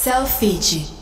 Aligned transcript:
Selfie. 0.00 1.00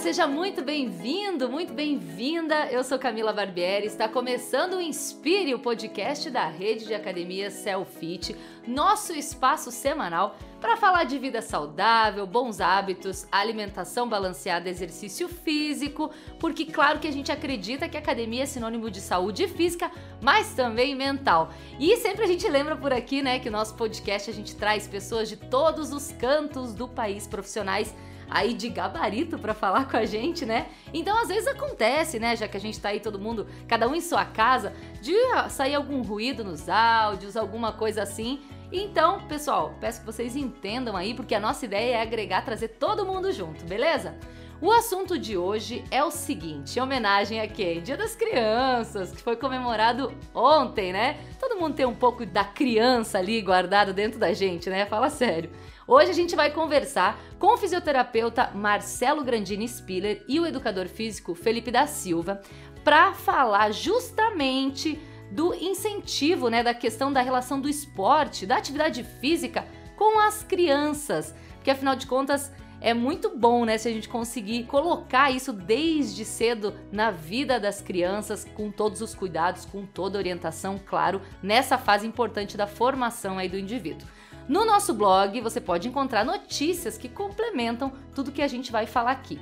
seja 0.00 0.26
muito 0.26 0.60
bem-vindo, 0.60 1.48
muito 1.48 1.72
bem-vinda. 1.72 2.66
Eu 2.66 2.82
sou 2.82 2.98
Camila 2.98 3.32
Barbieri, 3.32 3.86
está 3.86 4.08
começando 4.08 4.74
o 4.74 4.80
Inspire, 4.80 5.54
o 5.54 5.58
podcast 5.60 6.28
da 6.30 6.48
rede 6.48 6.86
de 6.86 6.94
academias 6.94 7.52
Selfit, 7.52 8.34
nosso 8.66 9.12
espaço 9.12 9.70
semanal 9.70 10.36
para 10.60 10.76
falar 10.76 11.04
de 11.04 11.18
vida 11.18 11.40
saudável, 11.40 12.26
bons 12.26 12.60
hábitos, 12.60 13.26
alimentação 13.32 14.08
balanceada, 14.08 14.68
exercício 14.68 15.28
físico, 15.28 16.10
porque 16.38 16.66
claro 16.66 16.98
que 16.98 17.08
a 17.08 17.12
gente 17.12 17.32
acredita 17.32 17.88
que 17.88 17.96
academia 17.96 18.42
é 18.42 18.46
sinônimo 18.46 18.90
de 18.90 19.00
saúde 19.00 19.48
física, 19.48 19.90
mas 20.20 20.52
também 20.52 20.94
mental. 20.94 21.50
E 21.78 21.96
sempre 21.96 22.24
a 22.24 22.26
gente 22.26 22.46
lembra 22.48 22.76
por 22.76 22.92
aqui, 22.92 23.22
né, 23.22 23.38
que 23.38 23.48
o 23.48 23.52
nosso 23.52 23.74
podcast 23.74 24.30
a 24.30 24.34
gente 24.34 24.54
traz 24.54 24.86
pessoas 24.86 25.28
de 25.28 25.36
todos 25.36 25.92
os 25.92 26.12
cantos 26.12 26.74
do 26.74 26.86
país, 26.86 27.26
profissionais 27.26 27.94
aí 28.30 28.54
de 28.54 28.68
gabarito 28.68 29.38
para 29.38 29.52
falar 29.52 29.90
com 29.90 29.96
a 29.96 30.04
gente, 30.04 30.46
né? 30.46 30.68
Então 30.94 31.18
às 31.18 31.28
vezes 31.28 31.48
acontece, 31.48 32.20
né, 32.20 32.36
já 32.36 32.46
que 32.46 32.56
a 32.56 32.60
gente 32.60 32.78
tá 32.78 32.90
aí 32.90 33.00
todo 33.00 33.18
mundo, 33.18 33.46
cada 33.66 33.88
um 33.88 33.94
em 33.94 34.00
sua 34.00 34.24
casa, 34.24 34.72
de 35.02 35.14
sair 35.48 35.74
algum 35.74 36.00
ruído 36.02 36.44
nos 36.44 36.68
áudios, 36.68 37.36
alguma 37.36 37.72
coisa 37.72 38.02
assim. 38.02 38.40
Então, 38.72 39.26
pessoal, 39.26 39.74
peço 39.80 40.00
que 40.00 40.06
vocês 40.06 40.36
entendam 40.36 40.96
aí, 40.96 41.12
porque 41.12 41.34
a 41.34 41.40
nossa 41.40 41.64
ideia 41.64 41.96
é 41.96 42.02
agregar, 42.02 42.44
trazer 42.44 42.68
todo 42.68 43.04
mundo 43.04 43.32
junto, 43.32 43.64
beleza? 43.64 44.16
O 44.62 44.70
assunto 44.70 45.18
de 45.18 45.36
hoje 45.36 45.82
é 45.90 46.04
o 46.04 46.10
seguinte, 46.10 46.78
em 46.78 46.82
homenagem 46.82 47.40
a 47.40 47.48
quem? 47.48 47.82
Dia 47.82 47.96
das 47.96 48.14
Crianças, 48.14 49.10
que 49.10 49.22
foi 49.22 49.34
comemorado 49.34 50.12
ontem, 50.32 50.92
né? 50.92 51.18
Todo 51.40 51.58
mundo 51.58 51.74
tem 51.74 51.86
um 51.86 51.94
pouco 51.94 52.24
da 52.24 52.44
criança 52.44 53.18
ali 53.18 53.40
guardado 53.40 53.92
dentro 53.92 54.20
da 54.20 54.32
gente, 54.32 54.70
né? 54.70 54.86
Fala 54.86 55.10
sério. 55.10 55.50
Hoje 55.84 56.10
a 56.10 56.14
gente 56.14 56.36
vai 56.36 56.52
conversar 56.52 57.18
com 57.38 57.54
o 57.54 57.56
fisioterapeuta 57.56 58.50
Marcelo 58.54 59.24
Grandini 59.24 59.66
Spiller 59.66 60.22
e 60.28 60.38
o 60.38 60.46
educador 60.46 60.86
físico 60.86 61.34
Felipe 61.34 61.72
da 61.72 61.88
Silva 61.88 62.40
para 62.84 63.14
falar 63.14 63.72
justamente 63.72 65.00
do 65.30 65.54
incentivo, 65.54 66.48
né, 66.48 66.62
da 66.62 66.74
questão 66.74 67.12
da 67.12 67.20
relação 67.20 67.60
do 67.60 67.68
esporte, 67.68 68.46
da 68.46 68.56
atividade 68.56 69.04
física 69.20 69.66
com 69.96 70.18
as 70.18 70.42
crianças, 70.42 71.34
porque 71.56 71.70
afinal 71.70 71.94
de 71.94 72.06
contas 72.06 72.52
é 72.80 72.94
muito 72.94 73.36
bom, 73.36 73.66
né, 73.66 73.76
se 73.76 73.86
a 73.86 73.92
gente 73.92 74.08
conseguir 74.08 74.64
colocar 74.64 75.30
isso 75.30 75.52
desde 75.52 76.24
cedo 76.24 76.74
na 76.90 77.10
vida 77.10 77.60
das 77.60 77.82
crianças, 77.82 78.44
com 78.54 78.70
todos 78.70 79.02
os 79.02 79.14
cuidados, 79.14 79.66
com 79.66 79.84
toda 79.84 80.16
a 80.16 80.20
orientação, 80.20 80.80
claro, 80.84 81.20
nessa 81.42 81.76
fase 81.76 82.06
importante 82.06 82.56
da 82.56 82.66
formação 82.66 83.38
aí 83.38 83.48
do 83.48 83.58
indivíduo. 83.58 84.08
No 84.48 84.64
nosso 84.64 84.94
blog 84.94 85.40
você 85.42 85.60
pode 85.60 85.86
encontrar 85.86 86.24
notícias 86.24 86.96
que 86.96 87.08
complementam 87.08 87.92
tudo 88.14 88.32
que 88.32 88.42
a 88.42 88.48
gente 88.48 88.72
vai 88.72 88.86
falar 88.86 89.12
aqui. 89.12 89.38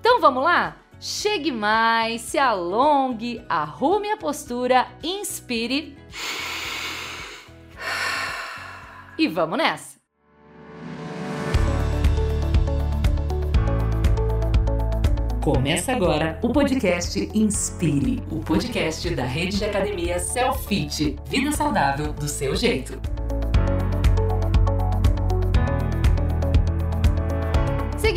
Então 0.00 0.20
vamos 0.20 0.44
lá? 0.44 0.76
Chegue 0.98 1.52
mais, 1.52 2.22
se 2.22 2.38
alongue, 2.38 3.44
arrume 3.48 4.10
a 4.10 4.16
postura, 4.16 4.86
inspire. 5.02 5.96
E 9.18 9.28
vamos 9.28 9.58
nessa! 9.58 9.96
Começa 15.42 15.92
agora 15.92 16.40
o 16.42 16.48
podcast 16.52 17.30
Inspire, 17.32 18.20
o 18.32 18.40
podcast 18.40 19.14
da 19.14 19.24
rede 19.24 19.58
de 19.58 19.64
academia 19.64 20.18
Selfit. 20.18 21.16
Vida 21.26 21.52
saudável 21.52 22.12
do 22.12 22.26
seu 22.26 22.56
jeito. 22.56 23.00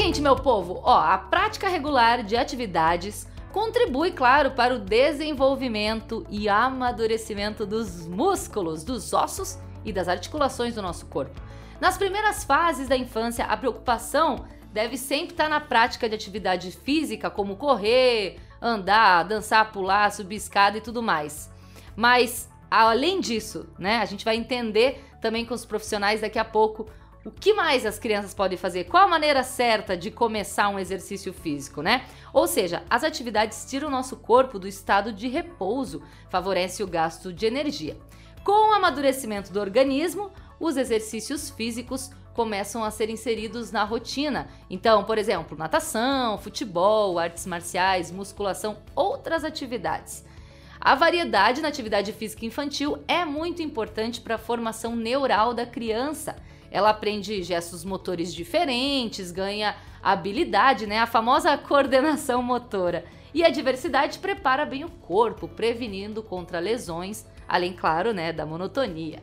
Seguinte, 0.09 0.23
meu 0.23 0.35
povo, 0.35 0.81
ó, 0.83 0.97
a 0.97 1.19
prática 1.19 1.69
regular 1.69 2.23
de 2.23 2.35
atividades 2.35 3.27
contribui, 3.51 4.09
claro, 4.09 4.49
para 4.49 4.73
o 4.73 4.79
desenvolvimento 4.79 6.25
e 6.31 6.49
amadurecimento 6.49 7.63
dos 7.63 8.07
músculos, 8.07 8.83
dos 8.83 9.13
ossos 9.13 9.59
e 9.85 9.93
das 9.93 10.07
articulações 10.07 10.73
do 10.73 10.81
nosso 10.81 11.05
corpo. 11.05 11.39
Nas 11.79 11.95
primeiras 11.95 12.43
fases 12.43 12.87
da 12.87 12.97
infância, 12.97 13.45
a 13.45 13.55
preocupação 13.55 14.47
deve 14.73 14.97
sempre 14.97 15.33
estar 15.33 15.47
na 15.47 15.59
prática 15.59 16.09
de 16.09 16.15
atividade 16.15 16.71
física, 16.71 17.29
como 17.29 17.55
correr, 17.55 18.39
andar, 18.59 19.21
dançar, 19.25 19.71
pular, 19.71 20.11
subir 20.11 20.37
escada 20.37 20.79
e 20.79 20.81
tudo 20.81 21.03
mais. 21.03 21.51
Mas 21.95 22.49
além 22.71 23.19
disso, 23.19 23.69
né, 23.77 23.99
a 23.99 24.05
gente 24.05 24.25
vai 24.25 24.37
entender 24.37 25.05
também 25.21 25.45
com 25.45 25.53
os 25.53 25.65
profissionais 25.65 26.21
daqui 26.21 26.39
a 26.39 26.45
pouco 26.45 26.87
o 27.29 27.31
que 27.31 27.53
mais 27.53 27.85
as 27.85 27.99
crianças 27.99 28.33
podem 28.33 28.57
fazer? 28.57 28.85
Qual 28.85 29.03
a 29.03 29.07
maneira 29.07 29.43
certa 29.43 29.95
de 29.95 30.09
começar 30.09 30.67
um 30.67 30.79
exercício 30.79 31.31
físico, 31.31 31.83
né? 31.83 32.05
Ou 32.33 32.47
seja, 32.47 32.83
as 32.89 33.03
atividades 33.03 33.69
tiram 33.69 33.87
o 33.87 33.91
nosso 33.91 34.17
corpo 34.17 34.57
do 34.57 34.67
estado 34.67 35.13
de 35.13 35.27
repouso, 35.27 36.01
favorece 36.27 36.81
o 36.81 36.87
gasto 36.87 37.31
de 37.31 37.45
energia. 37.45 37.95
Com 38.43 38.71
o 38.71 38.73
amadurecimento 38.73 39.53
do 39.53 39.59
organismo, 39.59 40.31
os 40.59 40.75
exercícios 40.75 41.51
físicos 41.51 42.09
começam 42.33 42.83
a 42.83 42.89
ser 42.89 43.11
inseridos 43.11 43.71
na 43.71 43.83
rotina. 43.83 44.47
Então, 44.67 45.03
por 45.03 45.19
exemplo, 45.19 45.55
natação, 45.55 46.35
futebol, 46.39 47.19
artes 47.19 47.45
marciais, 47.45 48.11
musculação, 48.11 48.77
outras 48.95 49.43
atividades. 49.43 50.25
A 50.79 50.95
variedade 50.95 51.61
na 51.61 51.67
atividade 51.67 52.13
física 52.13 52.45
infantil 52.45 53.03
é 53.07 53.25
muito 53.25 53.61
importante 53.61 54.21
para 54.21 54.35
a 54.35 54.39
formação 54.39 54.95
neural 54.95 55.53
da 55.53 55.65
criança 55.65 56.35
ela 56.71 56.89
aprende 56.89 57.41
gestos 57.43 57.83
motores 57.83 58.33
diferentes, 58.33 59.31
ganha 59.31 59.75
habilidade, 60.01 60.85
né? 60.85 60.99
A 60.99 61.07
famosa 61.07 61.57
coordenação 61.57 62.41
motora. 62.41 63.05
E 63.33 63.43
a 63.43 63.49
diversidade 63.49 64.17
prepara 64.19 64.65
bem 64.65 64.83
o 64.83 64.89
corpo, 64.89 65.47
prevenindo 65.47 66.23
contra 66.23 66.59
lesões, 66.59 67.25
além, 67.47 67.73
claro, 67.73 68.11
né, 68.11 68.33
da 68.33 68.45
monotonia. 68.45 69.21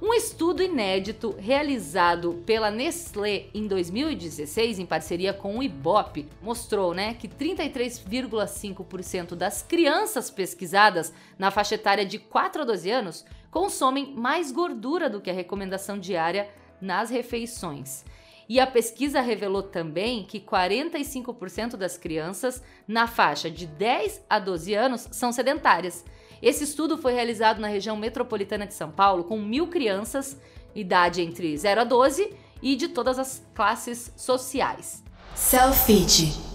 Um 0.00 0.14
estudo 0.14 0.62
inédito 0.62 1.34
realizado 1.36 2.40
pela 2.46 2.70
Nestlé 2.70 3.46
em 3.52 3.66
2016, 3.66 4.78
em 4.78 4.86
parceria 4.86 5.32
com 5.32 5.58
o 5.58 5.62
Ibope, 5.62 6.28
mostrou 6.40 6.94
né, 6.94 7.14
que 7.14 7.26
33,5% 7.26 9.34
das 9.34 9.60
crianças 9.60 10.30
pesquisadas 10.30 11.12
na 11.36 11.50
faixa 11.50 11.74
etária 11.74 12.06
de 12.06 12.16
4 12.16 12.62
a 12.62 12.64
12 12.64 12.88
anos 12.88 13.26
consomem 13.50 14.14
mais 14.14 14.52
gordura 14.52 15.10
do 15.10 15.20
que 15.20 15.30
a 15.30 15.34
recomendação 15.34 15.98
diária 15.98 16.48
nas 16.80 17.10
refeições. 17.10 18.04
E 18.48 18.60
a 18.60 18.68
pesquisa 18.68 19.20
revelou 19.20 19.64
também 19.64 20.22
que 20.22 20.38
45% 20.38 21.76
das 21.76 21.98
crianças 21.98 22.62
na 22.86 23.08
faixa 23.08 23.50
de 23.50 23.66
10 23.66 24.26
a 24.30 24.38
12 24.38 24.74
anos 24.74 25.08
são 25.10 25.32
sedentárias. 25.32 26.04
Esse 26.42 26.64
estudo 26.64 26.96
foi 26.98 27.12
realizado 27.12 27.60
na 27.60 27.68
região 27.68 27.96
metropolitana 27.96 28.66
de 28.66 28.74
São 28.74 28.90
Paulo 28.90 29.24
com 29.24 29.38
mil 29.40 29.66
crianças, 29.66 30.40
idade 30.74 31.22
entre 31.22 31.56
0 31.56 31.80
a 31.80 31.84
12 31.84 32.32
e 32.62 32.76
de 32.76 32.88
todas 32.88 33.18
as 33.18 33.44
classes 33.54 34.12
sociais. 34.16 35.02
Selfie. 35.34 36.48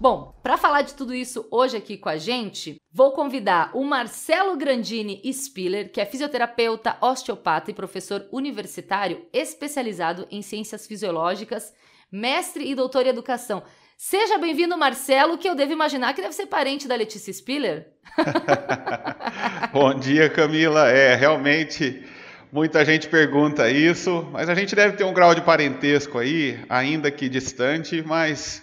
Bom, 0.00 0.32
para 0.42 0.56
falar 0.56 0.82
de 0.82 0.94
tudo 0.94 1.12
isso 1.12 1.44
hoje 1.50 1.76
aqui 1.76 1.96
com 1.96 2.08
a 2.08 2.16
gente, 2.16 2.80
vou 2.92 3.10
convidar 3.12 3.72
o 3.74 3.82
Marcelo 3.82 4.56
Grandini 4.56 5.20
Spiller, 5.32 5.90
que 5.90 6.00
é 6.00 6.06
fisioterapeuta, 6.06 6.96
osteopata 7.00 7.70
e 7.70 7.74
professor 7.74 8.24
universitário 8.30 9.26
especializado 9.32 10.26
em 10.30 10.40
ciências 10.40 10.86
fisiológicas, 10.86 11.74
mestre 12.12 12.70
e 12.70 12.76
doutor 12.76 13.06
em 13.06 13.08
educação. 13.08 13.64
Seja 14.00 14.38
bem-vindo, 14.38 14.78
Marcelo, 14.78 15.36
que 15.36 15.48
eu 15.48 15.56
devo 15.56 15.72
imaginar 15.72 16.14
que 16.14 16.22
deve 16.22 16.32
ser 16.32 16.46
parente 16.46 16.86
da 16.86 16.94
Letícia 16.94 17.32
Spiller. 17.32 17.88
Bom 19.74 19.92
dia, 19.92 20.30
Camila. 20.30 20.88
É, 20.88 21.16
realmente 21.16 22.06
muita 22.52 22.84
gente 22.84 23.08
pergunta 23.08 23.68
isso, 23.68 24.22
mas 24.30 24.48
a 24.48 24.54
gente 24.54 24.76
deve 24.76 24.96
ter 24.96 25.02
um 25.02 25.12
grau 25.12 25.34
de 25.34 25.42
parentesco 25.42 26.16
aí, 26.16 26.64
ainda 26.68 27.10
que 27.10 27.28
distante, 27.28 28.00
mas 28.00 28.62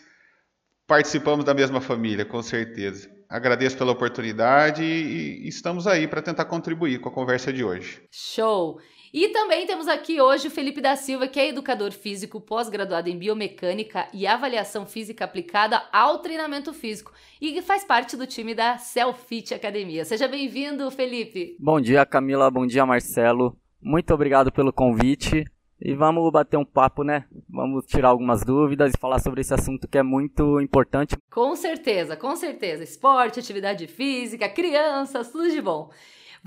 participamos 0.87 1.43
da 1.43 1.53
mesma 1.53 1.81
família, 1.81 2.23
com 2.23 2.41
certeza. 2.41 3.09
Agradeço 3.27 3.77
pela 3.77 3.91
oportunidade 3.91 4.85
e 4.85 5.45
estamos 5.49 5.85
aí 5.85 6.07
para 6.07 6.21
tentar 6.21 6.45
contribuir 6.45 7.01
com 7.01 7.09
a 7.09 7.11
conversa 7.11 7.51
de 7.51 7.61
hoje. 7.61 8.01
Show! 8.09 8.79
E 9.17 9.29
também 9.29 9.65
temos 9.65 9.87
aqui 9.87 10.19
hoje 10.19 10.49
o 10.49 10.51
Felipe 10.51 10.81
da 10.81 10.97
Silva, 10.97 11.25
que 11.25 11.39
é 11.39 11.47
educador 11.47 11.93
físico, 11.93 12.41
pós-graduado 12.41 13.07
em 13.07 13.17
biomecânica 13.17 14.09
e 14.11 14.27
avaliação 14.27 14.85
física 14.85 15.23
aplicada 15.23 15.81
ao 15.93 16.19
treinamento 16.19 16.73
físico 16.73 17.13
e 17.39 17.53
que 17.53 17.61
faz 17.61 17.85
parte 17.85 18.17
do 18.17 18.27
time 18.27 18.53
da 18.53 18.77
Selfit 18.77 19.53
Academia. 19.53 20.03
Seja 20.03 20.27
bem-vindo, 20.27 20.91
Felipe. 20.91 21.55
Bom 21.57 21.79
dia, 21.79 22.05
Camila. 22.05 22.51
Bom 22.51 22.67
dia, 22.67 22.85
Marcelo. 22.85 23.55
Muito 23.81 24.13
obrigado 24.13 24.51
pelo 24.51 24.73
convite. 24.73 25.45
e 25.79 25.93
vamos 25.93 26.29
bater 26.29 26.57
um 26.57 26.65
papo, 26.65 27.01
né? 27.01 27.23
Vamos 27.47 27.85
tirar 27.85 28.09
algumas 28.09 28.43
dúvidas 28.43 28.93
e 28.93 28.99
falar 28.99 29.19
sobre 29.19 29.39
esse 29.39 29.53
assunto 29.53 29.87
que 29.87 29.97
é 29.97 30.03
muito 30.03 30.59
importante. 30.59 31.15
Com 31.31 31.55
certeza, 31.55 32.17
com 32.17 32.35
certeza. 32.35 32.83
Esporte, 32.83 33.39
atividade 33.39 33.87
física, 33.87 34.49
crianças, 34.49 35.31
tudo 35.31 35.49
de 35.49 35.61
bom. 35.61 35.89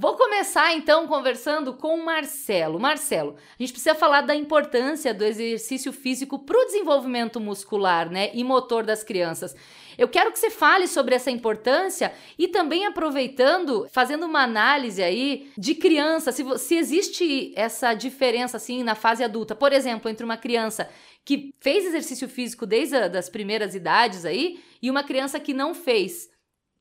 Vou 0.00 0.14
começar 0.16 0.74
então 0.74 1.08
conversando 1.08 1.74
com 1.74 1.96
o 1.96 2.04
Marcelo. 2.04 2.78
Marcelo, 2.78 3.34
a 3.34 3.60
gente 3.60 3.72
precisa 3.72 3.96
falar 3.96 4.20
da 4.20 4.32
importância 4.32 5.12
do 5.12 5.24
exercício 5.24 5.92
físico 5.92 6.38
para 6.38 6.56
o 6.56 6.66
desenvolvimento 6.66 7.40
muscular 7.40 8.08
né, 8.08 8.30
e 8.32 8.44
motor 8.44 8.86
das 8.86 9.02
crianças. 9.02 9.56
Eu 9.98 10.06
quero 10.06 10.30
que 10.30 10.38
você 10.38 10.50
fale 10.50 10.86
sobre 10.86 11.16
essa 11.16 11.32
importância 11.32 12.12
e 12.38 12.46
também 12.46 12.86
aproveitando, 12.86 13.88
fazendo 13.90 14.24
uma 14.24 14.44
análise 14.44 15.02
aí 15.02 15.50
de 15.58 15.74
criança, 15.74 16.30
se, 16.30 16.44
se 16.60 16.76
existe 16.76 17.52
essa 17.56 17.92
diferença 17.92 18.56
assim 18.56 18.84
na 18.84 18.94
fase 18.94 19.24
adulta, 19.24 19.56
por 19.56 19.72
exemplo, 19.72 20.08
entre 20.08 20.24
uma 20.24 20.36
criança 20.36 20.88
que 21.24 21.52
fez 21.58 21.84
exercício 21.84 22.28
físico 22.28 22.64
desde 22.64 22.94
as 22.94 23.28
primeiras 23.28 23.74
idades 23.74 24.24
aí 24.24 24.60
e 24.80 24.92
uma 24.92 25.02
criança 25.02 25.40
que 25.40 25.52
não 25.52 25.74
fez. 25.74 26.37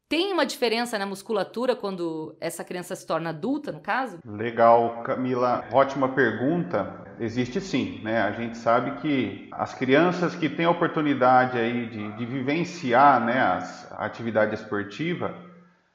Tem 0.10 0.32
uma 0.32 0.46
diferença 0.46 0.98
na 0.98 1.06
musculatura 1.06 1.76
quando 1.76 2.34
essa 2.40 2.64
criança 2.64 2.96
se 2.96 3.06
torna 3.06 3.32
adulta, 3.32 3.74
no 3.74 3.82
caso? 3.82 4.20
Legal, 4.26 5.04
Camila. 5.04 5.66
Ótima 5.70 6.08
pergunta. 6.08 7.06
Existe 7.20 7.60
sim, 7.60 8.00
né? 8.02 8.22
A 8.22 8.32
gente 8.32 8.58
sabe 8.58 9.02
que 9.02 9.50
as 9.52 9.74
crianças 9.74 10.34
que 10.34 10.48
têm 10.48 10.66
a 10.66 10.70
oportunidade 10.70 11.58
aí 11.58 11.88
de, 11.90 12.12
de 12.14 12.26
vivenciar 12.26 13.20
né, 13.26 13.38
as, 13.38 13.92
a 13.92 14.06
atividade 14.06 14.56
esportiva, 14.56 15.36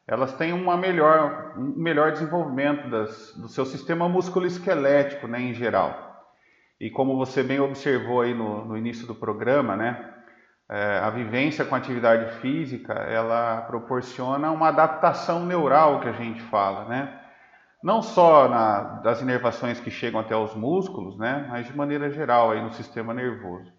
elas 0.06 0.34
têm 0.34 0.52
uma 0.52 0.76
melhor, 0.76 1.54
um 1.56 1.72
melhor 1.74 2.12
desenvolvimento 2.12 2.90
das, 2.90 3.32
do 3.34 3.48
seu 3.48 3.64
sistema 3.64 4.10
musculoesquelético, 4.10 5.26
né, 5.26 5.40
em 5.40 5.54
geral. 5.54 6.28
E 6.78 6.90
como 6.90 7.16
você 7.16 7.42
bem 7.42 7.60
observou 7.60 8.20
aí 8.20 8.34
no, 8.34 8.66
no 8.66 8.76
início 8.76 9.06
do 9.06 9.14
programa, 9.14 9.74
né? 9.74 10.11
É, 10.72 11.00
a 11.00 11.10
vivência 11.10 11.66
com 11.66 11.74
atividade 11.74 12.40
física, 12.40 12.94
ela 12.94 13.60
proporciona 13.62 14.50
uma 14.50 14.68
adaptação 14.68 15.44
neural 15.44 16.00
que 16.00 16.08
a 16.08 16.12
gente 16.12 16.40
fala, 16.44 16.86
né? 16.86 17.12
Não 17.84 18.00
só 18.00 18.48
na, 18.48 18.80
das 19.02 19.20
inervações 19.20 19.78
que 19.78 19.90
chegam 19.90 20.18
até 20.18 20.34
os 20.34 20.54
músculos, 20.54 21.18
né? 21.18 21.46
Mas 21.50 21.66
de 21.66 21.76
maneira 21.76 22.10
geral 22.10 22.52
aí 22.52 22.62
no 22.62 22.72
sistema 22.72 23.12
nervoso. 23.12 23.70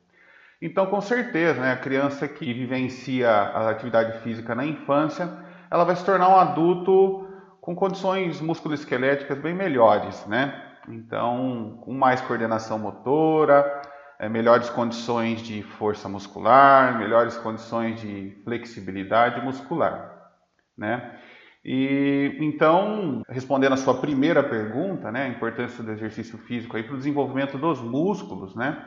Então, 0.61 0.85
com 0.85 1.01
certeza, 1.01 1.59
né, 1.59 1.71
a 1.71 1.77
criança 1.77 2.27
que 2.27 2.53
vivencia 2.53 3.27
a 3.27 3.71
atividade 3.71 4.19
física 4.19 4.53
na 4.53 4.63
infância, 4.63 5.27
ela 5.71 5.83
vai 5.83 5.95
se 5.95 6.05
tornar 6.05 6.29
um 6.29 6.37
adulto 6.37 7.27
com 7.59 7.75
condições 7.75 8.39
musculoesqueléticas 8.39 9.39
bem 9.39 9.55
melhores, 9.55 10.27
né? 10.27 10.61
Então, 10.87 11.79
com 11.81 11.91
mais 11.91 12.21
coordenação 12.21 12.77
motora, 12.77 13.81
é, 14.23 14.29
melhores 14.29 14.69
condições 14.69 15.41
de 15.41 15.61
força 15.63 16.07
muscular, 16.07 16.97
melhores 16.97 17.35
condições 17.37 17.99
de 17.99 18.37
flexibilidade 18.45 19.43
muscular, 19.43 20.31
né? 20.77 21.19
E 21.65 22.37
então, 22.39 23.21
respondendo 23.27 23.73
a 23.73 23.77
sua 23.77 23.99
primeira 23.99 24.41
pergunta, 24.41 25.11
né, 25.11 25.23
a 25.23 25.27
importância 25.27 25.83
do 25.83 25.91
exercício 25.91 26.37
físico 26.37 26.77
aí 26.77 26.83
para 26.83 26.95
o 26.95 26.97
desenvolvimento 26.97 27.57
dos 27.57 27.81
músculos, 27.81 28.55
né? 28.55 28.85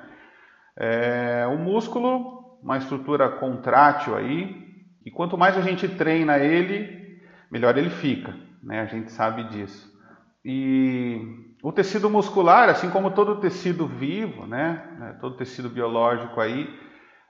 É, 0.74 1.46
o 1.46 1.58
músculo, 1.58 2.58
uma 2.62 2.78
estrutura 2.78 3.28
contrátil 3.28 4.16
aí, 4.16 4.64
e 5.04 5.10
quanto 5.10 5.36
mais 5.36 5.56
a 5.58 5.60
gente 5.60 5.86
treina 5.86 6.38
ele, 6.38 7.20
melhor 7.50 7.76
ele 7.76 7.90
fica, 7.90 8.34
né? 8.62 8.80
A 8.80 8.86
gente 8.86 9.12
sabe 9.12 9.44
disso. 9.50 9.86
E 10.42 11.45
o 11.66 11.72
tecido 11.72 12.08
muscular, 12.08 12.68
assim 12.68 12.88
como 12.90 13.10
todo 13.10 13.40
tecido 13.40 13.88
vivo, 13.88 14.46
né, 14.46 14.84
né, 15.00 15.16
todo 15.20 15.36
tecido 15.36 15.68
biológico 15.68 16.40
aí, 16.40 16.72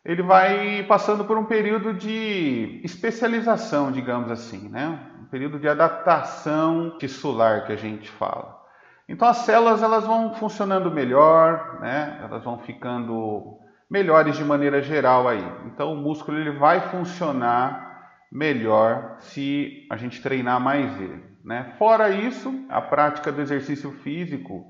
ele 0.04 0.22
vai 0.22 0.82
passando 0.82 1.24
por 1.24 1.38
um 1.38 1.46
período 1.46 1.94
de 1.94 2.82
especialização, 2.84 3.90
digamos 3.90 4.30
assim, 4.30 4.68
né? 4.68 5.00
um 5.22 5.24
período 5.24 5.58
de 5.58 5.66
adaptação 5.66 6.98
tissular 6.98 7.64
que 7.64 7.72
a 7.72 7.76
gente 7.76 8.10
fala. 8.10 8.60
Então 9.08 9.26
as 9.26 9.38
células 9.38 9.82
elas 9.82 10.04
vão 10.04 10.34
funcionando 10.34 10.90
melhor, 10.90 11.80
né? 11.80 12.20
elas 12.22 12.44
vão 12.44 12.58
ficando 12.58 13.58
melhores 13.90 14.36
de 14.36 14.44
maneira 14.44 14.82
geral 14.82 15.26
aí. 15.26 15.50
Então 15.64 15.94
o 15.94 15.96
músculo 15.96 16.38
ele 16.38 16.58
vai 16.58 16.90
funcionar 16.90 17.85
melhor 18.30 19.16
se 19.20 19.86
a 19.90 19.96
gente 19.96 20.22
treinar 20.22 20.60
mais 20.60 21.00
ele. 21.00 21.22
Né? 21.44 21.74
Fora 21.78 22.10
isso, 22.10 22.52
a 22.68 22.80
prática 22.80 23.30
do 23.30 23.40
exercício 23.40 23.92
físico, 24.02 24.66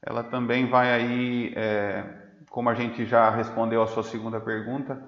ela 0.00 0.22
também 0.22 0.68
vai 0.68 0.92
aí, 0.92 1.52
é, 1.56 2.04
como 2.48 2.70
a 2.70 2.74
gente 2.74 3.04
já 3.04 3.28
respondeu 3.30 3.82
a 3.82 3.86
sua 3.86 4.02
segunda 4.02 4.40
pergunta, 4.40 5.02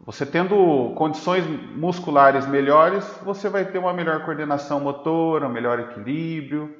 você 0.00 0.24
tendo 0.24 0.94
condições 0.94 1.44
musculares 1.76 2.46
melhores, 2.46 3.04
você 3.24 3.48
vai 3.48 3.64
ter 3.64 3.78
uma 3.78 3.92
melhor 3.92 4.24
coordenação 4.24 4.78
motora, 4.78 5.48
um 5.48 5.52
melhor 5.52 5.80
equilíbrio 5.80 6.72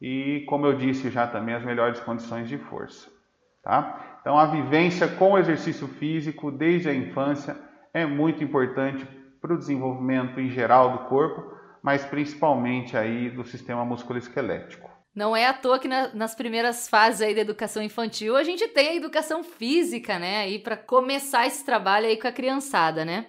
e, 0.00 0.44
como 0.46 0.66
eu 0.66 0.74
disse 0.74 1.10
já 1.10 1.26
também, 1.26 1.54
as 1.54 1.64
melhores 1.64 1.98
condições 2.00 2.48
de 2.48 2.58
força. 2.58 3.10
Tá? 3.62 4.18
Então, 4.20 4.38
a 4.38 4.44
vivência 4.44 5.08
com 5.08 5.32
o 5.32 5.38
exercício 5.38 5.88
físico 5.88 6.50
desde 6.50 6.90
a 6.90 6.94
infância 6.94 7.56
é 7.94 8.04
muito 8.04 8.44
importante 8.44 9.06
para 9.46 9.54
o 9.54 9.58
desenvolvimento 9.58 10.40
em 10.40 10.50
geral 10.50 10.90
do 10.90 11.04
corpo, 11.08 11.54
mas 11.80 12.04
principalmente 12.04 12.96
aí 12.96 13.30
do 13.30 13.44
sistema 13.44 13.84
musculoesquelético. 13.84 14.90
Não 15.14 15.36
é 15.36 15.46
à 15.46 15.52
toa 15.52 15.78
que 15.78 15.86
na, 15.86 16.12
nas 16.12 16.34
primeiras 16.34 16.88
fases 16.88 17.22
aí 17.22 17.34
da 17.34 17.40
educação 17.40 17.82
infantil 17.82 18.36
a 18.36 18.42
gente 18.42 18.66
tem 18.68 18.88
a 18.88 18.94
educação 18.96 19.44
física, 19.44 20.18
né, 20.18 20.38
aí 20.38 20.58
para 20.58 20.76
começar 20.76 21.46
esse 21.46 21.64
trabalho 21.64 22.06
aí 22.06 22.16
com 22.16 22.26
a 22.26 22.32
criançada, 22.32 23.04
né? 23.04 23.26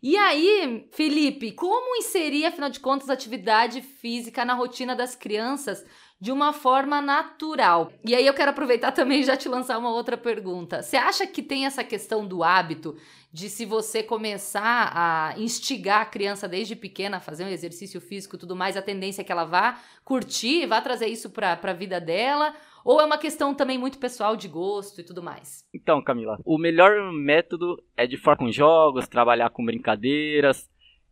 E 0.00 0.16
aí, 0.16 0.88
Felipe, 0.92 1.50
como 1.50 1.96
inserir, 1.96 2.46
afinal 2.46 2.70
de 2.70 2.78
contas, 2.78 3.10
atividade 3.10 3.82
física 3.82 4.44
na 4.44 4.54
rotina 4.54 4.94
das 4.94 5.16
crianças 5.16 5.84
de 6.20 6.30
uma 6.30 6.52
forma 6.52 7.00
natural. 7.00 7.92
E 8.04 8.14
aí 8.14 8.26
eu 8.26 8.34
quero 8.34 8.50
aproveitar 8.50 8.92
também 8.92 9.20
e 9.20 9.24
já 9.24 9.36
te 9.36 9.48
lançar 9.48 9.76
uma 9.76 9.90
outra 9.90 10.16
pergunta. 10.16 10.82
Você 10.82 10.96
acha 10.96 11.26
que 11.26 11.42
tem 11.42 11.66
essa 11.66 11.82
questão 11.82 12.26
do 12.26 12.44
hábito 12.44 12.96
de 13.32 13.48
se 13.48 13.66
você 13.66 14.02
começar 14.02 14.90
a 14.94 15.34
instigar 15.38 16.00
a 16.00 16.06
criança 16.06 16.48
desde 16.48 16.74
pequena 16.74 17.18
a 17.18 17.20
fazer 17.20 17.44
um 17.44 17.48
exercício 17.48 18.00
físico 18.00 18.36
e 18.36 18.38
tudo 18.38 18.56
mais, 18.56 18.76
a 18.76 18.82
tendência 18.82 19.20
é 19.20 19.24
que 19.24 19.32
ela 19.32 19.44
vá 19.44 19.78
curtir, 20.04 20.66
vá 20.66 20.80
trazer 20.80 21.06
isso 21.06 21.30
para 21.30 21.58
a 21.62 21.72
vida 21.72 22.00
dela? 22.00 22.54
Ou 22.84 23.00
é 23.00 23.04
uma 23.04 23.18
questão 23.18 23.54
também 23.54 23.76
muito 23.76 23.98
pessoal 23.98 24.34
de 24.34 24.48
gosto 24.48 25.00
e 25.00 25.04
tudo 25.04 25.22
mais? 25.22 25.62
Então, 25.74 26.02
Camila, 26.02 26.38
o 26.44 26.56
melhor 26.56 27.12
método 27.12 27.76
é 27.96 28.06
de 28.06 28.16
forma 28.16 28.46
com 28.46 28.50
jogos, 28.50 29.06
trabalhar 29.06 29.50
com 29.50 29.64
brincadeiras, 29.64 30.70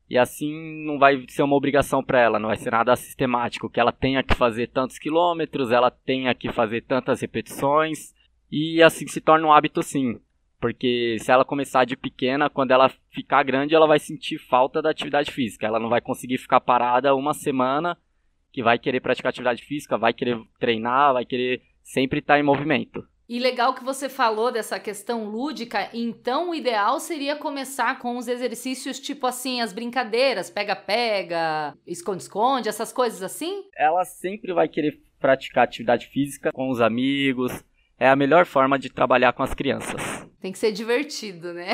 e 0.08 0.16
assim 0.16 0.86
não 0.86 0.98
vai 0.98 1.22
ser 1.28 1.42
uma 1.42 1.56
obrigação 1.56 2.02
para 2.02 2.20
ela, 2.20 2.38
não 2.38 2.48
vai 2.48 2.56
ser 2.56 2.70
nada 2.70 2.96
sistemático, 2.96 3.68
que 3.68 3.78
ela 3.80 3.92
tenha 3.92 4.22
que 4.22 4.34
fazer 4.34 4.68
tantos 4.68 4.98
quilômetros, 4.98 5.70
ela 5.70 5.90
tenha 5.90 6.34
que 6.34 6.50
fazer 6.50 6.82
tantas 6.82 7.20
repetições, 7.20 8.14
e 8.50 8.82
assim 8.82 9.06
se 9.06 9.20
torna 9.20 9.46
um 9.46 9.52
hábito 9.52 9.82
sim. 9.82 10.18
Porque 10.60 11.16
se 11.20 11.30
ela 11.30 11.44
começar 11.44 11.84
de 11.84 11.96
pequena, 11.96 12.48
quando 12.48 12.70
ela 12.70 12.90
ficar 13.10 13.42
grande, 13.42 13.74
ela 13.74 13.86
vai 13.86 13.98
sentir 13.98 14.38
falta 14.38 14.80
da 14.80 14.90
atividade 14.90 15.30
física. 15.30 15.66
Ela 15.66 15.78
não 15.78 15.88
vai 15.88 16.00
conseguir 16.00 16.38
ficar 16.38 16.60
parada 16.60 17.14
uma 17.14 17.34
semana, 17.34 17.96
que 18.52 18.62
vai 18.62 18.78
querer 18.78 19.00
praticar 19.00 19.30
atividade 19.30 19.62
física, 19.62 19.98
vai 19.98 20.12
querer 20.12 20.40
treinar, 20.58 21.12
vai 21.12 21.24
querer 21.24 21.62
sempre 21.82 22.20
estar 22.20 22.38
em 22.38 22.42
movimento. 22.42 23.06
E 23.28 23.40
legal 23.40 23.74
que 23.74 23.82
você 23.82 24.08
falou 24.08 24.52
dessa 24.52 24.78
questão 24.78 25.24
lúdica, 25.24 25.90
então 25.92 26.50
o 26.50 26.54
ideal 26.54 27.00
seria 27.00 27.34
começar 27.34 27.98
com 27.98 28.16
os 28.16 28.28
exercícios 28.28 29.00
tipo 29.00 29.26
assim, 29.26 29.60
as 29.60 29.72
brincadeiras, 29.72 30.48
pega-pega, 30.48 31.76
esconde-esconde, 31.84 32.68
essas 32.68 32.92
coisas 32.92 33.24
assim? 33.24 33.64
Ela 33.76 34.04
sempre 34.04 34.52
vai 34.52 34.68
querer 34.68 35.00
praticar 35.18 35.64
atividade 35.64 36.06
física 36.06 36.52
com 36.52 36.70
os 36.70 36.80
amigos. 36.80 37.64
É 37.98 38.08
a 38.08 38.14
melhor 38.14 38.46
forma 38.46 38.78
de 38.78 38.90
trabalhar 38.90 39.32
com 39.32 39.42
as 39.42 39.54
crianças. 39.54 40.26
Tem 40.46 40.52
que 40.52 40.60
ser 40.60 40.70
divertido, 40.70 41.52
né? 41.52 41.72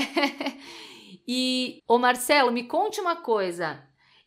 e, 1.29 1.83
ô 1.87 1.99
Marcelo, 1.99 2.51
me 2.51 2.63
conte 2.63 3.03
uma 3.03 3.17
coisa. 3.17 3.79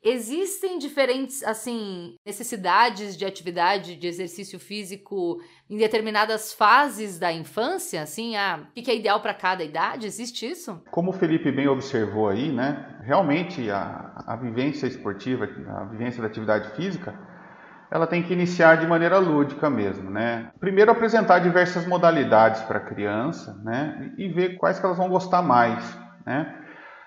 Existem 0.04 0.78
diferentes, 0.78 1.42
assim, 1.42 2.16
necessidades 2.24 3.18
de 3.18 3.26
atividade, 3.26 3.96
de 3.96 4.06
exercício 4.06 4.60
físico 4.60 5.42
em 5.68 5.78
determinadas 5.78 6.54
fases 6.54 7.18
da 7.18 7.34
infância? 7.34 8.04
Assim, 8.04 8.36
ah, 8.36 8.68
o 8.70 8.84
que 8.84 8.92
é 8.92 8.96
ideal 8.96 9.20
para 9.20 9.34
cada 9.34 9.64
idade? 9.64 10.06
Existe 10.06 10.48
isso? 10.48 10.80
Como 10.92 11.10
o 11.10 11.14
Felipe 11.14 11.52
bem 11.52 11.68
observou 11.68 12.30
aí, 12.30 12.52
né? 12.52 13.00
Realmente 13.02 13.68
a, 13.72 14.26
a 14.28 14.36
vivência 14.36 14.86
esportiva, 14.86 15.46
a 15.46 15.86
vivência 15.86 16.22
da 16.22 16.28
atividade 16.28 16.76
física, 16.76 17.20
ela 17.92 18.08
tem 18.08 18.24
que 18.24 18.34
iniciar 18.34 18.78
de 18.78 18.88
maneira 18.88 19.18
lúdica 19.18 19.70
mesmo, 19.70 20.10
né? 20.10 20.52
Primeiro 20.60 20.92
apresentar 20.92 21.40
diversas 21.40 21.86
modalidades 21.86 22.62
para 22.64 22.80
a 22.80 22.82
criança, 22.82 23.60
né? 23.64 24.12
E 24.18 24.28
ver 24.28 24.58
quais 24.58 24.80
que 24.80 24.86
elas 24.86 24.98
vão 24.98 25.10
gostar 25.10 25.42
mais, 25.42 25.98
né? 26.26 26.62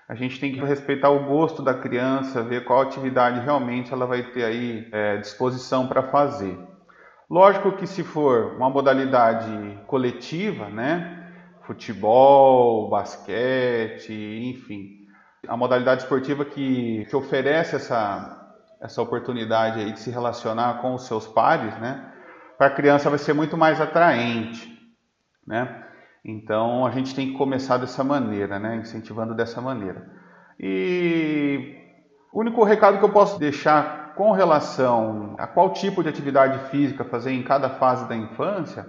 A 0.07 0.15
gente 0.15 0.39
tem 0.39 0.51
que 0.51 0.59
respeitar 0.59 1.09
o 1.09 1.25
gosto 1.25 1.61
da 1.61 1.73
criança, 1.73 2.41
ver 2.41 2.63
qual 2.63 2.81
atividade 2.81 3.41
realmente 3.41 3.93
ela 3.93 4.07
vai 4.07 4.23
ter 4.23 4.43
aí 4.43 4.87
é, 4.91 5.17
disposição 5.17 5.87
para 5.87 6.01
fazer. 6.01 6.57
Lógico 7.29 7.73
que 7.73 7.85
se 7.85 8.03
for 8.03 8.55
uma 8.55 8.71
modalidade 8.71 9.79
coletiva, 9.85 10.67
né? 10.69 11.27
Futebol, 11.61 12.89
basquete, 12.89 14.11
enfim, 14.11 14.99
a 15.47 15.55
modalidade 15.55 16.01
esportiva 16.01 16.43
que, 16.43 17.05
que 17.05 17.15
oferece 17.15 17.75
essa, 17.75 18.38
essa 18.81 19.01
oportunidade 19.01 19.79
aí 19.79 19.91
de 19.91 19.99
se 19.99 20.09
relacionar 20.09 20.81
com 20.81 20.93
os 20.93 21.05
seus 21.05 21.27
pares, 21.27 21.77
né? 21.79 22.11
Para 22.57 22.67
a 22.67 22.71
criança 22.71 23.09
vai 23.09 23.19
ser 23.19 23.33
muito 23.33 23.57
mais 23.57 23.79
atraente, 23.79 24.77
né? 25.45 25.85
Então 26.23 26.85
a 26.85 26.91
gente 26.91 27.15
tem 27.15 27.31
que 27.31 27.37
começar 27.37 27.77
dessa 27.77 28.03
maneira, 28.03 28.59
né? 28.59 28.77
Incentivando 28.77 29.35
dessa 29.35 29.61
maneira. 29.61 30.09
E 30.59 31.75
o 32.31 32.39
único 32.39 32.63
recado 32.63 32.97
que 32.97 33.05
eu 33.05 33.11
posso 33.11 33.39
deixar 33.39 34.13
com 34.15 34.31
relação 34.31 35.35
a 35.37 35.47
qual 35.47 35.71
tipo 35.71 36.03
de 36.03 36.09
atividade 36.09 36.69
física 36.69 37.05
fazer 37.05 37.31
em 37.31 37.43
cada 37.43 37.69
fase 37.69 38.07
da 38.07 38.15
infância, 38.15 38.85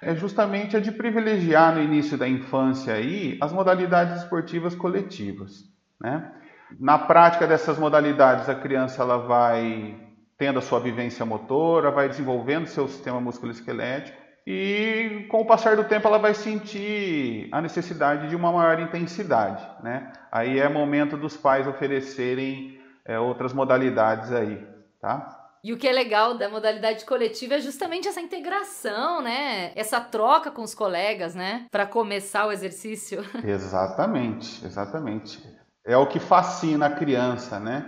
é 0.00 0.14
justamente 0.14 0.76
a 0.76 0.80
de 0.80 0.92
privilegiar 0.92 1.74
no 1.74 1.82
início 1.82 2.16
da 2.16 2.28
infância 2.28 2.94
aí 2.94 3.38
as 3.40 3.52
modalidades 3.52 4.22
esportivas 4.22 4.74
coletivas, 4.74 5.64
né? 6.00 6.32
Na 6.78 6.98
prática 6.98 7.46
dessas 7.46 7.78
modalidades, 7.78 8.48
a 8.48 8.54
criança 8.54 9.02
ela 9.02 9.18
vai 9.18 9.96
tendo 10.36 10.58
a 10.58 10.62
sua 10.62 10.78
vivência 10.78 11.26
motora, 11.26 11.90
vai 11.90 12.08
desenvolvendo 12.08 12.66
seu 12.66 12.86
sistema 12.86 13.20
musculoesquelético 13.20 14.16
e 14.46 15.26
com 15.30 15.42
o 15.42 15.46
passar 15.46 15.76
do 15.76 15.84
tempo 15.84 16.08
ela 16.08 16.18
vai 16.18 16.32
sentir 16.32 17.48
a 17.52 17.60
necessidade 17.60 18.28
de 18.28 18.36
uma 18.36 18.50
maior 18.50 18.80
intensidade, 18.80 19.62
né? 19.82 20.10
Aí 20.32 20.58
é 20.58 20.68
momento 20.68 21.18
dos 21.18 21.36
pais 21.36 21.66
oferecerem 21.66 22.80
é, 23.04 23.18
outras 23.18 23.52
modalidades 23.52 24.32
aí, 24.32 24.66
tá? 25.00 25.38
E 25.62 25.72
o 25.72 25.76
que 25.76 25.88
é 25.88 25.92
legal 25.92 26.38
da 26.38 26.48
modalidade 26.48 27.04
coletiva 27.04 27.56
é 27.56 27.60
justamente 27.60 28.06
essa 28.06 28.20
integração, 28.20 29.20
né? 29.20 29.72
Essa 29.74 30.00
troca 30.00 30.50
com 30.50 30.62
os 30.62 30.74
colegas, 30.74 31.34
né? 31.34 31.66
Para 31.70 31.84
começar 31.84 32.46
o 32.46 32.52
exercício. 32.52 33.22
Exatamente, 33.44 34.64
exatamente. 34.64 35.57
É 35.88 35.96
o 35.96 36.06
que 36.06 36.20
fascina 36.20 36.84
a 36.84 36.90
criança, 36.90 37.58
né? 37.58 37.86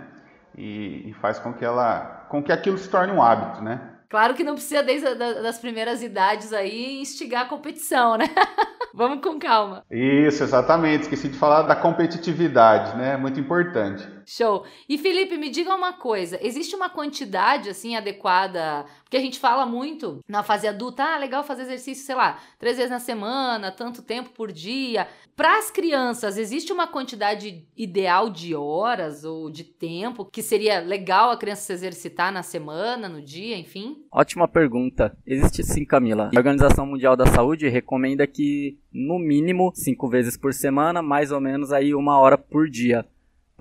E, 0.57 1.07
e 1.07 1.13
faz 1.21 1.37
com 1.37 1.53
que 1.53 1.63
ela, 1.63 2.25
com 2.29 2.41
que 2.41 2.51
aquilo 2.51 2.75
se 2.75 2.89
torne 2.89 3.13
um 3.13 3.21
hábito, 3.21 3.63
né? 3.63 3.79
Claro 4.09 4.33
que 4.33 4.43
não 4.43 4.55
precisa 4.55 4.81
desde 4.81 5.07
a, 5.07 5.13
das 5.13 5.59
primeiras 5.59 6.01
idades 6.01 6.51
aí 6.51 6.99
instigar 6.99 7.43
a 7.43 7.47
competição, 7.47 8.17
né? 8.17 8.25
Vamos 8.91 9.23
com 9.23 9.37
calma. 9.37 9.83
Isso, 9.89 10.43
exatamente. 10.43 11.03
Esqueci 11.03 11.29
de 11.29 11.37
falar 11.37 11.61
da 11.61 11.75
competitividade, 11.75 12.97
né? 12.97 13.15
Muito 13.15 13.39
importante. 13.39 14.05
Show. 14.25 14.65
E 14.87 14.97
Felipe, 14.97 15.37
me 15.37 15.49
diga 15.49 15.73
uma 15.75 15.93
coisa: 15.93 16.39
existe 16.41 16.75
uma 16.75 16.89
quantidade 16.89 17.69
assim 17.69 17.95
adequada? 17.95 18.85
Porque 19.03 19.17
a 19.17 19.21
gente 19.21 19.39
fala 19.39 19.65
muito 19.65 20.19
na 20.27 20.43
fase 20.43 20.67
adulta, 20.67 21.03
ah, 21.03 21.17
legal 21.17 21.43
fazer 21.43 21.63
exercício, 21.63 22.05
sei 22.05 22.15
lá, 22.15 22.39
três 22.57 22.77
vezes 22.77 22.91
na 22.91 22.99
semana, 22.99 23.71
tanto 23.71 24.01
tempo 24.01 24.29
por 24.29 24.51
dia. 24.51 25.07
Para 25.35 25.57
as 25.57 25.71
crianças, 25.71 26.37
existe 26.37 26.71
uma 26.71 26.87
quantidade 26.87 27.65
ideal 27.75 28.29
de 28.29 28.55
horas 28.55 29.23
ou 29.23 29.49
de 29.49 29.63
tempo 29.63 30.25
que 30.25 30.41
seria 30.41 30.79
legal 30.79 31.31
a 31.31 31.37
criança 31.37 31.63
se 31.63 31.73
exercitar 31.73 32.31
na 32.31 32.43
semana, 32.43 33.09
no 33.09 33.21
dia, 33.21 33.57
enfim? 33.57 34.05
Ótima 34.11 34.47
pergunta. 34.47 35.17
Existe 35.25 35.63
sim, 35.63 35.83
Camila. 35.83 36.29
A 36.33 36.37
Organização 36.37 36.85
Mundial 36.85 37.15
da 37.15 37.25
Saúde 37.25 37.67
recomenda 37.67 38.27
que 38.27 38.77
no 38.93 39.17
mínimo 39.17 39.71
cinco 39.73 40.07
vezes 40.07 40.37
por 40.37 40.53
semana, 40.53 41.01
mais 41.01 41.31
ou 41.31 41.41
menos 41.41 41.71
aí 41.71 41.95
uma 41.95 42.19
hora 42.19 42.37
por 42.37 42.69
dia. 42.69 43.05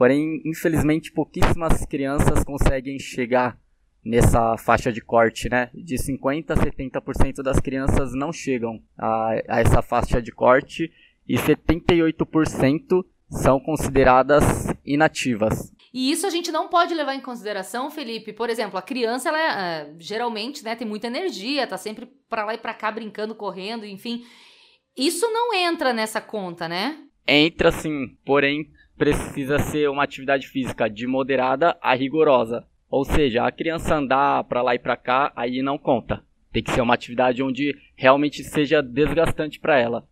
Porém, 0.00 0.40
infelizmente, 0.47 1.12
pouquíssimas 1.12 1.85
crianças 1.85 2.42
conseguem 2.42 2.99
chegar 2.99 3.61
nessa 4.02 4.57
faixa 4.57 4.90
de 4.90 5.02
corte, 5.02 5.47
né? 5.50 5.69
De 5.75 5.99
50 5.99 6.54
a 6.54 6.57
70% 6.57 7.42
das 7.42 7.61
crianças 7.61 8.14
não 8.14 8.33
chegam 8.33 8.83
a, 8.97 9.33
a 9.47 9.61
essa 9.61 9.83
faixa 9.83 10.23
de 10.23 10.33
corte 10.33 10.90
e 11.28 11.37
78% 11.37 13.04
são 13.28 13.61
consideradas 13.61 14.69
inativas. 14.87 15.71
E 15.92 16.11
isso 16.11 16.26
a 16.26 16.30
gente 16.30 16.50
não 16.50 16.69
pode 16.69 16.95
levar 16.95 17.14
em 17.14 17.21
consideração, 17.21 17.90
Felipe. 17.90 18.33
Por 18.33 18.49
exemplo, 18.49 18.78
a 18.78 18.83
criança, 18.83 19.28
ela 19.28 19.38
é, 19.38 19.95
geralmente 19.99 20.64
né, 20.64 20.75
tem 20.75 20.88
muita 20.88 21.09
energia, 21.09 21.66
tá 21.66 21.76
sempre 21.76 22.07
para 22.26 22.47
lá 22.47 22.54
e 22.54 22.59
para 22.59 22.73
cá 22.73 22.90
brincando, 22.90 23.35
correndo, 23.35 23.85
enfim. 23.85 24.25
Isso 24.97 25.30
não 25.30 25.52
entra 25.52 25.92
nessa 25.92 26.23
conta, 26.23 26.66
né? 26.66 27.04
Entra 27.28 27.71
sim, 27.71 28.16
porém 28.25 28.71
precisa 29.00 29.59
ser 29.59 29.88
uma 29.88 30.04
atividade 30.04 30.47
física 30.47 30.87
de 30.87 31.07
moderada 31.07 31.75
a 31.80 31.95
rigorosa. 31.95 32.66
Ou 32.90 33.02
seja, 33.02 33.47
a 33.47 33.50
criança 33.50 33.97
andar 33.97 34.45
para 34.45 34.61
lá 34.61 34.75
e 34.75 34.78
para 34.78 34.95
cá, 34.95 35.33
aí 35.35 35.62
não 35.62 35.78
conta. 35.78 36.23
Tem 36.52 36.62
que 36.62 36.71
ser 36.71 36.83
uma 36.83 36.92
atividade 36.92 37.42
onde 37.42 37.75
realmente 37.97 38.45
seja 38.45 38.83
desgastante 38.83 39.59
para 39.59 39.78
ela. 39.78 40.07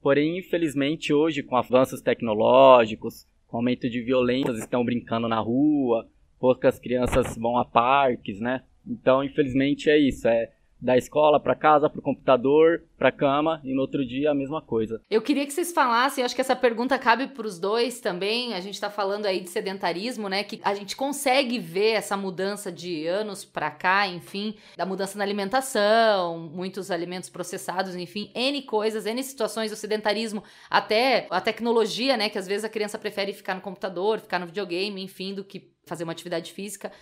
Porém, 0.00 0.38
infelizmente, 0.38 1.12
hoje, 1.12 1.42
com 1.42 1.56
avanços 1.56 2.00
tecnológicos, 2.00 3.26
com 3.48 3.56
aumento 3.56 3.90
de 3.90 4.00
violências, 4.02 4.60
estão 4.60 4.84
brincando 4.84 5.26
na 5.26 5.40
rua, 5.40 6.08
poucas 6.38 6.78
crianças 6.78 7.36
vão 7.36 7.58
a 7.58 7.64
parques, 7.64 8.38
né? 8.38 8.62
Então, 8.86 9.24
infelizmente, 9.24 9.90
é 9.90 9.98
isso. 9.98 10.28
É 10.28 10.52
da 10.80 10.96
escola 10.96 11.40
para 11.40 11.54
casa, 11.54 11.90
para 11.90 11.98
o 11.98 12.02
computador, 12.02 12.82
para 12.96 13.10
cama 13.10 13.60
e 13.64 13.74
no 13.74 13.80
outro 13.80 14.06
dia 14.06 14.30
a 14.30 14.34
mesma 14.34 14.62
coisa. 14.62 15.00
Eu 15.10 15.20
queria 15.20 15.44
que 15.44 15.52
vocês 15.52 15.72
falassem, 15.72 16.24
acho 16.24 16.34
que 16.34 16.40
essa 16.40 16.54
pergunta 16.54 16.98
cabe 16.98 17.28
para 17.28 17.46
os 17.46 17.58
dois 17.58 18.00
também. 18.00 18.54
A 18.54 18.60
gente 18.60 18.74
está 18.74 18.88
falando 18.88 19.26
aí 19.26 19.40
de 19.40 19.50
sedentarismo, 19.50 20.28
né? 20.28 20.44
Que 20.44 20.60
a 20.62 20.74
gente 20.74 20.96
consegue 20.96 21.58
ver 21.58 21.92
essa 21.92 22.16
mudança 22.16 22.70
de 22.70 23.06
anos 23.06 23.44
para 23.44 23.70
cá, 23.70 24.06
enfim, 24.06 24.56
da 24.76 24.86
mudança 24.86 25.18
na 25.18 25.24
alimentação, 25.24 26.38
muitos 26.38 26.90
alimentos 26.90 27.28
processados, 27.28 27.96
enfim, 27.96 28.30
N 28.34 28.62
coisas, 28.62 29.06
N 29.06 29.22
situações 29.22 29.70
do 29.70 29.76
sedentarismo, 29.76 30.42
até 30.70 31.26
a 31.30 31.40
tecnologia, 31.40 32.16
né? 32.16 32.28
Que 32.28 32.38
às 32.38 32.46
vezes 32.46 32.64
a 32.64 32.68
criança 32.68 32.98
prefere 32.98 33.32
ficar 33.32 33.54
no 33.54 33.60
computador, 33.60 34.20
ficar 34.20 34.38
no 34.38 34.46
videogame, 34.46 35.02
enfim, 35.02 35.34
do 35.34 35.44
que 35.44 35.72
fazer 35.86 36.04
uma 36.04 36.12
atividade 36.12 36.52
física. 36.52 36.92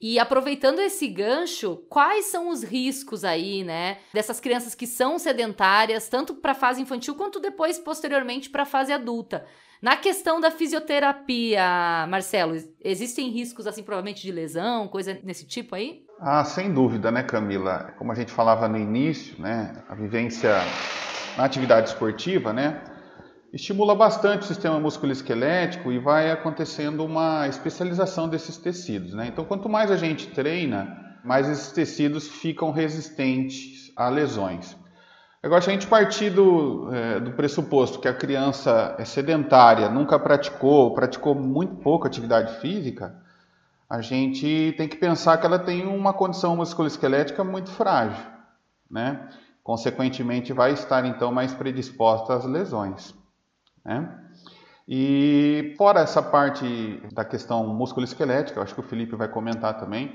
E 0.00 0.18
aproveitando 0.18 0.78
esse 0.78 1.08
gancho, 1.08 1.76
quais 1.88 2.26
são 2.26 2.50
os 2.50 2.62
riscos 2.62 3.24
aí, 3.24 3.64
né, 3.64 3.98
dessas 4.14 4.38
crianças 4.38 4.72
que 4.72 4.86
são 4.86 5.18
sedentárias, 5.18 6.08
tanto 6.08 6.34
para 6.34 6.52
a 6.52 6.54
fase 6.54 6.80
infantil 6.80 7.16
quanto 7.16 7.40
depois, 7.40 7.80
posteriormente, 7.80 8.48
para 8.48 8.62
a 8.62 8.66
fase 8.66 8.92
adulta? 8.92 9.44
Na 9.82 9.96
questão 9.96 10.40
da 10.40 10.52
fisioterapia, 10.52 12.06
Marcelo, 12.08 12.56
existem 12.82 13.28
riscos, 13.30 13.66
assim, 13.66 13.82
provavelmente 13.82 14.22
de 14.22 14.30
lesão, 14.30 14.86
coisa 14.86 15.18
nesse 15.24 15.46
tipo 15.46 15.74
aí? 15.74 16.04
Ah, 16.20 16.44
sem 16.44 16.72
dúvida, 16.72 17.10
né, 17.10 17.24
Camila? 17.24 17.92
Como 17.98 18.12
a 18.12 18.14
gente 18.14 18.30
falava 18.30 18.68
no 18.68 18.78
início, 18.78 19.40
né, 19.40 19.82
a 19.88 19.94
vivência 19.96 20.52
na 21.36 21.44
atividade 21.44 21.88
esportiva, 21.88 22.52
né, 22.52 22.82
estimula 23.52 23.94
bastante 23.94 24.42
o 24.42 24.46
sistema 24.46 24.78
musculoesquelético 24.78 25.90
e 25.90 25.98
vai 25.98 26.30
acontecendo 26.30 27.04
uma 27.04 27.48
especialização 27.48 28.28
desses 28.28 28.56
tecidos. 28.56 29.14
Né? 29.14 29.28
Então, 29.28 29.44
quanto 29.44 29.68
mais 29.68 29.90
a 29.90 29.96
gente 29.96 30.28
treina, 30.28 31.18
mais 31.24 31.48
esses 31.48 31.72
tecidos 31.72 32.28
ficam 32.28 32.70
resistentes 32.70 33.92
a 33.96 34.08
lesões. 34.08 34.76
Agora, 35.42 35.62
se 35.62 35.70
a 35.70 35.72
gente 35.72 35.86
partir 35.86 36.30
do, 36.30 36.92
é, 36.92 37.20
do 37.20 37.32
pressuposto 37.32 38.00
que 38.00 38.08
a 38.08 38.14
criança 38.14 38.96
é 38.98 39.04
sedentária, 39.04 39.88
nunca 39.88 40.18
praticou, 40.18 40.92
praticou 40.94 41.34
muito 41.34 41.76
pouco 41.76 42.06
atividade 42.06 42.60
física, 42.60 43.14
a 43.88 44.00
gente 44.02 44.74
tem 44.76 44.88
que 44.88 44.96
pensar 44.96 45.38
que 45.38 45.46
ela 45.46 45.58
tem 45.58 45.86
uma 45.86 46.12
condição 46.12 46.56
musculoesquelética 46.56 47.42
muito 47.42 47.70
frágil, 47.70 48.26
né? 48.90 49.28
Consequentemente, 49.62 50.52
vai 50.52 50.72
estar 50.72 51.04
então 51.06 51.32
mais 51.32 51.54
predisposta 51.54 52.34
às 52.34 52.44
lesões. 52.44 53.17
Né? 53.88 54.06
E 54.86 55.74
fora 55.76 56.00
essa 56.00 56.22
parte 56.22 57.02
da 57.12 57.24
questão 57.24 57.66
musculoesquelética, 57.74 58.58
eu 58.58 58.62
acho 58.62 58.74
que 58.74 58.80
o 58.80 58.84
Felipe 58.84 59.16
vai 59.16 59.28
comentar 59.28 59.78
também, 59.78 60.14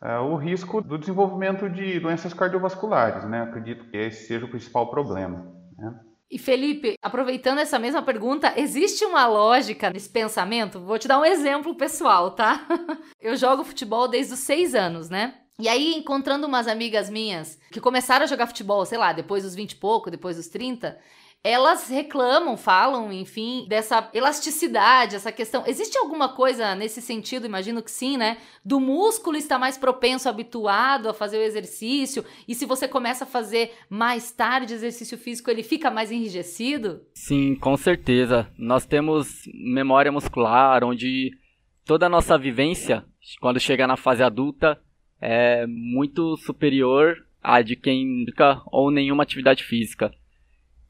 é, 0.00 0.18
o 0.18 0.34
risco 0.36 0.80
do 0.80 0.98
desenvolvimento 0.98 1.68
de 1.68 2.00
doenças 2.00 2.34
cardiovasculares, 2.34 3.24
né? 3.24 3.42
Acredito 3.42 3.84
que 3.88 3.96
esse 3.96 4.26
seja 4.26 4.44
o 4.44 4.48
principal 4.48 4.90
problema. 4.90 5.46
Né? 5.78 5.94
E 6.28 6.38
Felipe, 6.38 6.96
aproveitando 7.00 7.58
essa 7.58 7.78
mesma 7.78 8.02
pergunta, 8.02 8.52
existe 8.56 9.04
uma 9.04 9.26
lógica 9.26 9.90
nesse 9.90 10.08
pensamento? 10.08 10.80
Vou 10.80 10.98
te 10.98 11.06
dar 11.06 11.20
um 11.20 11.24
exemplo 11.24 11.76
pessoal, 11.76 12.32
tá? 12.32 12.66
Eu 13.20 13.36
jogo 13.36 13.62
futebol 13.62 14.08
desde 14.08 14.34
os 14.34 14.40
seis 14.40 14.74
anos, 14.74 15.08
né? 15.08 15.34
E 15.60 15.68
aí, 15.68 15.94
encontrando 15.94 16.46
umas 16.46 16.66
amigas 16.66 17.10
minhas 17.10 17.58
que 17.70 17.80
começaram 17.80 18.24
a 18.24 18.26
jogar 18.26 18.46
futebol, 18.46 18.84
sei 18.86 18.98
lá, 18.98 19.12
depois 19.12 19.44
dos 19.44 19.54
20 19.54 19.72
e 19.72 19.76
pouco, 19.76 20.10
depois 20.10 20.36
dos 20.36 20.48
30, 20.48 20.98
elas 21.44 21.88
reclamam, 21.88 22.56
falam, 22.56 23.12
enfim, 23.12 23.66
dessa 23.68 24.08
elasticidade, 24.14 25.16
essa 25.16 25.32
questão. 25.32 25.64
Existe 25.66 25.98
alguma 25.98 26.28
coisa 26.28 26.74
nesse 26.76 27.02
sentido, 27.02 27.46
imagino 27.46 27.82
que 27.82 27.90
sim, 27.90 28.16
né? 28.16 28.38
Do 28.64 28.78
músculo 28.78 29.36
estar 29.36 29.58
mais 29.58 29.76
propenso, 29.76 30.28
habituado 30.28 31.08
a 31.08 31.14
fazer 31.14 31.38
o 31.38 31.42
exercício, 31.42 32.24
e 32.46 32.54
se 32.54 32.64
você 32.64 32.86
começa 32.86 33.24
a 33.24 33.26
fazer 33.26 33.72
mais 33.90 34.30
tarde 34.30 34.72
exercício 34.72 35.18
físico, 35.18 35.50
ele 35.50 35.64
fica 35.64 35.90
mais 35.90 36.12
enrijecido? 36.12 37.02
Sim, 37.12 37.56
com 37.56 37.76
certeza. 37.76 38.48
Nós 38.56 38.86
temos 38.86 39.42
memória 39.52 40.12
muscular, 40.12 40.84
onde 40.84 41.32
toda 41.84 42.06
a 42.06 42.10
nossa 42.10 42.38
vivência, 42.38 43.04
quando 43.40 43.58
chega 43.58 43.86
na 43.86 43.96
fase 43.96 44.22
adulta, 44.22 44.80
é 45.20 45.66
muito 45.66 46.36
superior 46.36 47.16
a 47.42 47.62
de 47.62 47.74
quem 47.74 48.06
nunca 48.06 48.62
ou 48.66 48.92
nenhuma 48.92 49.24
atividade 49.24 49.64
física. 49.64 50.12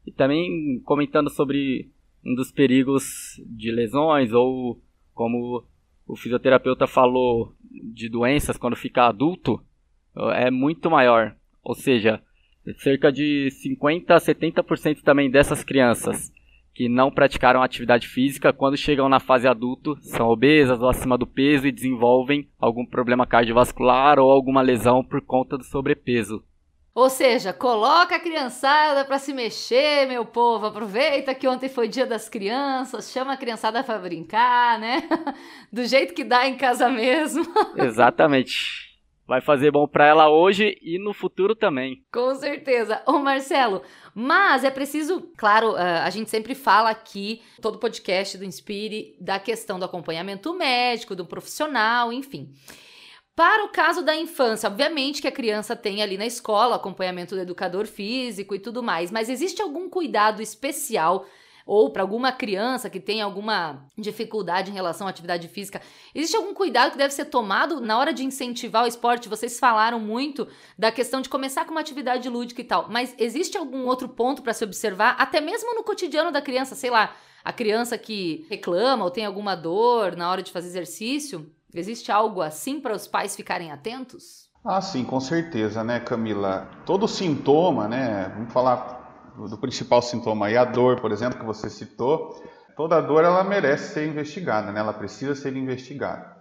E 0.05 0.11
também 0.11 0.81
comentando 0.83 1.29
sobre 1.29 1.89
um 2.25 2.35
dos 2.35 2.51
perigos 2.51 3.41
de 3.45 3.71
lesões 3.71 4.31
ou 4.33 4.79
como 5.13 5.63
o 6.07 6.15
fisioterapeuta 6.15 6.87
falou 6.87 7.53
de 7.71 8.09
doenças 8.09 8.57
quando 8.57 8.75
fica 8.75 9.07
adulto 9.07 9.61
é 10.35 10.51
muito 10.51 10.89
maior. 10.89 11.35
Ou 11.63 11.73
seja, 11.73 12.21
cerca 12.77 13.11
de 13.11 13.49
50 13.51 14.15
a 14.15 14.19
70% 14.19 15.01
também 15.01 15.29
dessas 15.29 15.63
crianças 15.63 16.31
que 16.73 16.89
não 16.89 17.11
praticaram 17.11 17.61
atividade 17.61 18.07
física, 18.07 18.51
quando 18.51 18.75
chegam 18.75 19.07
na 19.07 19.19
fase 19.19 19.47
adulto, 19.47 19.95
são 20.01 20.27
obesas 20.27 20.81
ou 20.81 20.89
acima 20.89 21.17
do 21.17 21.27
peso 21.27 21.67
e 21.67 21.71
desenvolvem 21.71 22.49
algum 22.59 22.83
problema 22.83 23.27
cardiovascular 23.27 24.17
ou 24.17 24.31
alguma 24.31 24.61
lesão 24.61 25.03
por 25.03 25.21
conta 25.21 25.55
do 25.55 25.63
sobrepeso. 25.63 26.43
Ou 26.95 27.09
seja, 27.09 27.51
coloca 27.51 28.15
a 28.15 28.19
criançada 28.19 29.03
para 29.03 29.17
se 29.17 29.33
mexer, 29.33 30.07
meu 30.07 30.25
povo. 30.25 30.67
Aproveita 30.67 31.33
que 31.33 31.47
ontem 31.47 31.67
foi 31.67 31.87
dia 31.87 32.05
das 32.05 32.29
crianças, 32.29 33.11
chama 33.11 33.33
a 33.33 33.37
criançada 33.37 33.83
para 33.83 33.97
brincar, 33.97 34.77
né? 34.77 35.03
Do 35.73 35.83
jeito 35.85 36.13
que 36.13 36.23
dá 36.23 36.47
em 36.47 36.55
casa 36.55 36.89
mesmo. 36.89 37.45
Exatamente 37.75 38.93
vai 39.25 39.41
fazer 39.41 39.71
bom 39.71 39.87
para 39.87 40.05
ela 40.05 40.29
hoje 40.29 40.77
e 40.81 40.99
no 40.99 41.13
futuro 41.13 41.55
também. 41.55 42.03
Com 42.11 42.35
certeza. 42.35 43.01
Ô 43.05 43.19
Marcelo, 43.19 43.81
mas 44.13 44.63
é 44.63 44.69
preciso, 44.69 45.31
claro, 45.37 45.75
a 45.75 46.09
gente 46.09 46.29
sempre 46.29 46.53
fala 46.53 46.89
aqui, 46.89 47.41
todo 47.61 47.79
podcast 47.79 48.37
do 48.37 48.45
Inspire, 48.45 49.15
da 49.19 49.39
questão 49.39 49.79
do 49.79 49.85
acompanhamento 49.85 50.53
médico, 50.53 51.15
do 51.15 51.25
profissional, 51.25 52.11
enfim. 52.11 52.53
Para 53.35 53.65
o 53.65 53.69
caso 53.69 54.03
da 54.03 54.15
infância, 54.15 54.69
obviamente 54.69 55.19
que 55.19 55.27
a 55.27 55.31
criança 55.31 55.75
tem 55.75 56.03
ali 56.03 56.17
na 56.17 56.25
escola 56.25 56.75
acompanhamento 56.75 57.33
do 57.33 57.41
educador 57.41 57.87
físico 57.87 58.53
e 58.53 58.59
tudo 58.59 58.83
mais, 58.83 59.09
mas 59.09 59.27
existe 59.27 59.59
algum 59.59 59.89
cuidado 59.89 60.39
especial 60.39 61.25
ou 61.65 61.89
para 61.91 62.03
alguma 62.03 62.31
criança 62.31 62.91
que 62.91 62.99
tem 62.99 63.21
alguma 63.21 63.87
dificuldade 63.97 64.69
em 64.69 64.73
relação 64.73 65.07
à 65.07 65.09
atividade 65.09 65.47
física, 65.47 65.81
existe 66.13 66.35
algum 66.35 66.53
cuidado 66.53 66.91
que 66.91 66.97
deve 66.97 67.13
ser 67.13 67.25
tomado 67.25 67.81
na 67.81 67.97
hora 67.97 68.13
de 68.13 68.23
incentivar 68.23 68.83
o 68.83 68.87
esporte? 68.87 69.29
Vocês 69.29 69.57
falaram 69.57 69.99
muito 69.99 70.47
da 70.77 70.91
questão 70.91 71.19
de 71.19 71.29
começar 71.29 71.65
com 71.65 71.71
uma 71.71 71.81
atividade 71.81 72.29
lúdica 72.29 72.61
e 72.61 72.65
tal, 72.65 72.87
mas 72.89 73.15
existe 73.17 73.57
algum 73.57 73.87
outro 73.87 74.09
ponto 74.09 74.43
para 74.43 74.53
se 74.53 74.63
observar, 74.63 75.15
até 75.17 75.41
mesmo 75.41 75.73
no 75.73 75.83
cotidiano 75.83 76.31
da 76.31 76.41
criança, 76.41 76.75
sei 76.75 76.91
lá, 76.91 77.15
a 77.43 77.51
criança 77.51 77.97
que 77.97 78.45
reclama 78.49 79.05
ou 79.05 79.09
tem 79.09 79.25
alguma 79.25 79.55
dor 79.55 80.15
na 80.15 80.29
hora 80.29 80.43
de 80.43 80.51
fazer 80.51 80.67
exercício? 80.67 81.51
Existe 81.73 82.11
algo 82.11 82.41
assim 82.41 82.79
para 82.79 82.93
os 82.93 83.07
pais 83.07 83.35
ficarem 83.35 83.71
atentos? 83.71 84.49
Ah, 84.63 84.79
sim, 84.79 85.03
com 85.03 85.19
certeza, 85.19 85.83
né, 85.83 85.99
Camila? 85.99 86.69
Todo 86.85 87.07
sintoma, 87.07 87.87
né? 87.87 88.31
Vamos 88.35 88.53
falar 88.53 89.03
do 89.35 89.57
principal 89.57 90.01
sintoma 90.01 90.45
aí, 90.45 90.55
a 90.55 90.63
dor, 90.63 91.01
por 91.01 91.11
exemplo, 91.11 91.39
que 91.39 91.45
você 91.45 91.69
citou, 91.69 92.41
toda 92.75 93.01
dor 93.01 93.23
ela 93.23 93.43
merece 93.43 93.93
ser 93.93 94.07
investigada, 94.07 94.71
né? 94.71 94.79
ela 94.79 94.93
precisa 94.93 95.35
ser 95.35 95.55
investigada. 95.55 96.33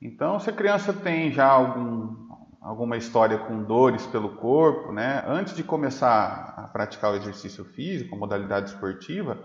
Então, 0.00 0.38
se 0.38 0.50
a 0.50 0.52
criança 0.52 0.92
tem 0.92 1.32
já 1.32 1.46
algum, 1.46 2.14
alguma 2.60 2.96
história 2.96 3.38
com 3.38 3.64
dores 3.64 4.06
pelo 4.06 4.36
corpo, 4.36 4.92
né? 4.92 5.24
antes 5.26 5.56
de 5.56 5.64
começar 5.64 6.54
a 6.56 6.62
praticar 6.68 7.12
o 7.12 7.16
exercício 7.16 7.64
físico, 7.64 8.16
modalidade 8.16 8.70
esportiva, 8.70 9.38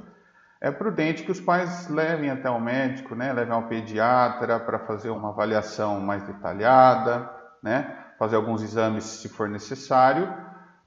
é 0.64 0.72
prudente 0.72 1.24
que 1.24 1.32
os 1.32 1.42
pais 1.42 1.90
levem 1.90 2.30
até 2.30 2.50
o 2.50 2.58
médico, 2.58 3.14
né? 3.14 3.34
levem 3.34 3.54
ao 3.54 3.68
pediatra 3.68 4.58
para 4.62 4.80
fazer 4.80 5.10
uma 5.10 5.28
avaliação 5.30 6.00
mais 6.00 6.24
detalhada, 6.24 7.30
né? 7.62 7.98
fazer 8.18 8.38
alguns 8.38 8.64
exames 8.64 9.04
se 9.04 9.28
for 9.28 9.50
necessário, 9.50 10.34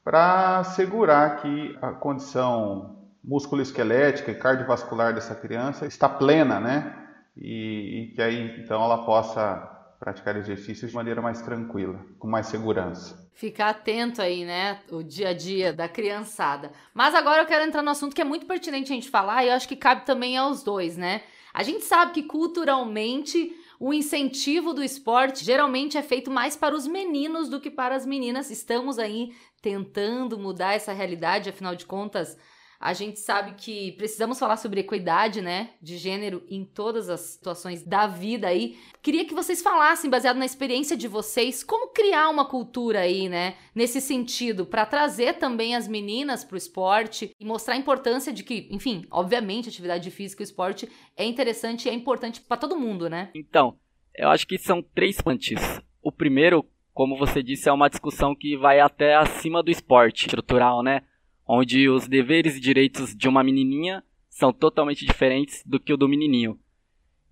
para 0.03 0.61
assegurar 0.61 1.37
que 1.43 1.79
a 1.83 1.93
condição 1.93 2.97
musculoesquelética 3.23 4.31
e 4.31 4.37
cardiovascular 4.37 5.13
dessa 5.13 5.35
criança 5.35 5.85
está 5.85 6.09
plena, 6.09 6.59
né? 6.59 6.95
E, 7.37 8.13
e, 8.13 8.15
que 8.15 8.23
aí 8.23 8.59
então 8.63 8.83
ela 8.83 9.05
possa 9.05 9.76
praticar 9.99 10.37
exercícios 10.37 10.91
de 10.91 10.97
maneira 10.97 11.23
mais 11.23 11.43
tranquila, 11.43 12.05
com 12.19 12.29
mais 12.29 12.47
segurança. 12.47 13.29
Ficar 13.35 13.71
atento 13.71 14.23
aí, 14.23 14.45
né? 14.45 14.81
O 14.91 15.03
dia 15.03 15.31
a 15.31 15.33
dia 15.33 15.73
da 15.73 15.89
criançada. 15.89 16.73
Mas 16.95 17.15
agora 17.15 17.43
eu 17.43 17.47
quero 17.47 17.65
entrar 17.65 17.83
no 17.83 17.91
assunto 17.91 18.15
que 18.15 18.21
é 18.23 18.25
muito 18.25 18.47
pertinente 18.47 18.93
a 18.93 18.95
gente 18.95 19.11
falar 19.11 19.45
e 19.45 19.49
eu 19.49 19.55
acho 19.55 19.69
que 19.69 19.77
cabe 19.77 20.07
também 20.07 20.37
aos 20.37 20.63
dois, 20.63 20.97
né? 20.97 21.23
A 21.53 21.63
gente 21.63 21.85
sabe 21.85 22.13
que 22.13 22.23
culturalmente 22.23 23.55
o 23.79 23.93
incentivo 23.93 24.73
do 24.73 24.83
esporte 24.83 25.45
geralmente 25.45 25.99
é 25.99 26.03
feito 26.03 26.31
mais 26.31 26.57
para 26.57 26.75
os 26.75 26.87
meninos 26.87 27.49
do 27.49 27.61
que 27.61 27.71
para 27.71 27.95
as 27.95 28.07
meninas. 28.07 28.51
Estamos 28.51 28.99
aí 28.99 29.35
tentando 29.61 30.39
mudar 30.39 30.75
essa 30.75 30.93
realidade, 30.93 31.51
afinal 31.51 31.75
de 31.75 31.87
contas, 31.87 32.39
a 32.81 32.93
gente 32.93 33.19
sabe 33.19 33.55
que 33.57 33.93
precisamos 33.93 34.39
falar 34.39 34.57
sobre 34.57 34.81
equidade, 34.81 35.41
né, 35.41 35.71
de 35.81 35.97
gênero 35.97 36.43
em 36.49 36.65
todas 36.65 37.09
as 37.09 37.21
situações 37.21 37.83
da 37.83 38.07
vida 38.07 38.49
aí. 38.49 38.77
Queria 39.03 39.25
que 39.25 39.35
vocês 39.35 39.63
falassem, 39.63 40.11
baseado 40.11 40.37
na 40.37 40.45
experiência 40.45 40.97
de 40.97 41.09
vocês, 41.09 41.65
como 41.65 41.93
criar 41.93 42.29
uma 42.29 42.45
cultura 42.45 43.01
aí, 43.01 43.29
né, 43.29 43.57
nesse 43.75 44.01
sentido, 44.01 44.67
para 44.67 44.87
trazer 44.87 45.35
também 45.35 45.75
as 45.75 45.89
meninas 45.89 46.45
para 46.45 46.55
o 46.55 46.59
esporte 46.59 47.31
e 47.39 47.45
mostrar 47.45 47.75
a 47.75 47.79
importância 47.79 48.33
de 48.33 48.43
que, 48.43 48.69
enfim, 48.71 49.05
obviamente, 49.11 49.69
atividade 49.69 50.11
física 50.11 50.43
e 50.43 50.45
esporte 50.45 50.89
é 51.17 51.25
interessante 51.25 51.87
e 51.87 51.91
é 51.91 51.95
importante 51.95 52.41
para 52.41 52.57
todo 52.57 52.79
mundo, 52.79 53.09
né? 53.09 53.31
Então, 53.35 53.79
eu 54.17 54.29
acho 54.29 54.47
que 54.47 54.59
são 54.59 54.83
três 54.83 55.21
pontos. 55.21 55.81
O 56.03 56.11
primeiro, 56.11 56.65
como 56.93 57.19
você 57.19 57.43
disse, 57.43 57.69
é 57.69 57.73
uma 57.73 57.89
discussão 57.89 58.35
que 58.35 58.57
vai 58.57 58.81
até 58.81 59.15
acima 59.17 59.63
do 59.63 59.71
esporte 59.71 60.27
estrutural, 60.27 60.83
né? 60.83 61.03
Onde 61.47 61.89
os 61.89 62.09
deveres 62.09 62.57
e 62.57 62.61
direitos 62.61 63.15
de 63.15 63.29
uma 63.29 63.45
menininha 63.45 64.03
são 64.29 64.53
totalmente 64.53 65.07
diferentes 65.07 65.63
do 65.65 65.81
que 65.81 65.93
o 65.93 65.97
do 65.97 66.09
menininho. 66.09 66.59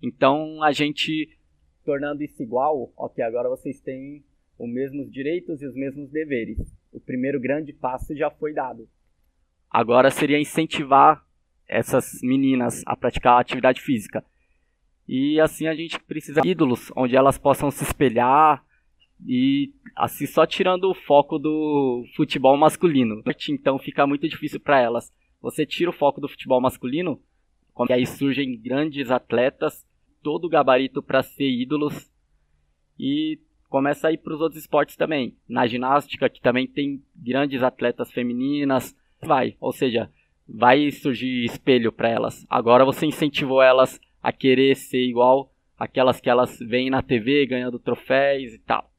Então, 0.01 0.63
a 0.63 0.71
gente 0.71 1.29
tornando 1.85 2.23
isso 2.23 2.41
igual, 2.41 2.91
ok, 2.97 3.23
agora 3.23 3.47
vocês 3.47 3.79
têm 3.79 4.25
os 4.57 4.67
mesmos 4.67 5.11
direitos 5.11 5.61
e 5.61 5.67
os 5.67 5.75
mesmos 5.75 6.09
deveres. 6.09 6.57
O 6.91 6.99
primeiro 6.99 7.39
grande 7.39 7.71
passo 7.71 8.15
já 8.15 8.31
foi 8.31 8.53
dado. 8.53 8.89
Agora 9.69 10.09
seria 10.09 10.39
incentivar 10.39 11.23
essas 11.67 12.19
meninas 12.23 12.81
a 12.85 12.95
praticar 12.95 13.39
atividade 13.39 13.81
física. 13.81 14.25
E 15.07 15.39
assim 15.39 15.67
a 15.67 15.75
gente 15.75 15.99
precisa 15.99 16.41
de 16.41 16.49
ídolos 16.49 16.91
onde 16.95 17.15
elas 17.15 17.37
possam 17.37 17.69
se 17.69 17.83
espelhar, 17.83 18.64
e 19.23 19.73
assim 19.95 20.25
só 20.25 20.45
tirando 20.45 20.85
o 20.85 20.95
foco 20.95 21.37
do 21.37 22.03
futebol 22.15 22.57
masculino. 22.57 23.21
Então 23.49 23.77
fica 23.77 24.07
muito 24.07 24.27
difícil 24.27 24.59
para 24.59 24.79
elas. 24.79 25.13
Você 25.41 25.65
tira 25.65 25.89
o 25.89 25.93
foco 25.93 26.19
do 26.19 26.27
futebol 26.27 26.59
masculino, 26.59 27.21
e 27.87 27.93
aí 27.93 28.05
surgem 28.05 28.59
grandes 28.59 29.11
atletas, 29.11 29.85
todo 30.23 30.45
o 30.45 30.49
gabarito 30.49 31.03
para 31.03 31.21
ser 31.21 31.49
ídolos 31.49 32.11
e 32.99 33.39
começa 33.69 34.07
a 34.07 34.11
ir 34.11 34.17
para 34.17 34.33
os 34.33 34.41
outros 34.41 34.61
esportes 34.61 34.95
também. 34.95 35.35
Na 35.47 35.67
ginástica, 35.67 36.29
que 36.29 36.41
também 36.41 36.65
tem 36.65 37.03
grandes 37.15 37.61
atletas 37.61 38.11
femininas, 38.11 38.95
vai, 39.21 39.55
ou 39.59 39.71
seja, 39.71 40.09
vai 40.47 40.89
surgir 40.91 41.43
espelho 41.43 41.91
para 41.91 42.09
elas. 42.09 42.45
Agora 42.49 42.85
você 42.85 43.05
incentivou 43.05 43.61
elas 43.61 43.99
a 44.23 44.31
querer 44.31 44.75
ser 44.75 45.03
igual 45.05 45.53
aquelas 45.77 46.19
que 46.19 46.29
elas 46.29 46.57
veem 46.59 46.89
na 46.89 47.01
TV 47.01 47.45
ganhando 47.45 47.77
troféus 47.77 48.53
e 48.53 48.59
tal. 48.59 48.89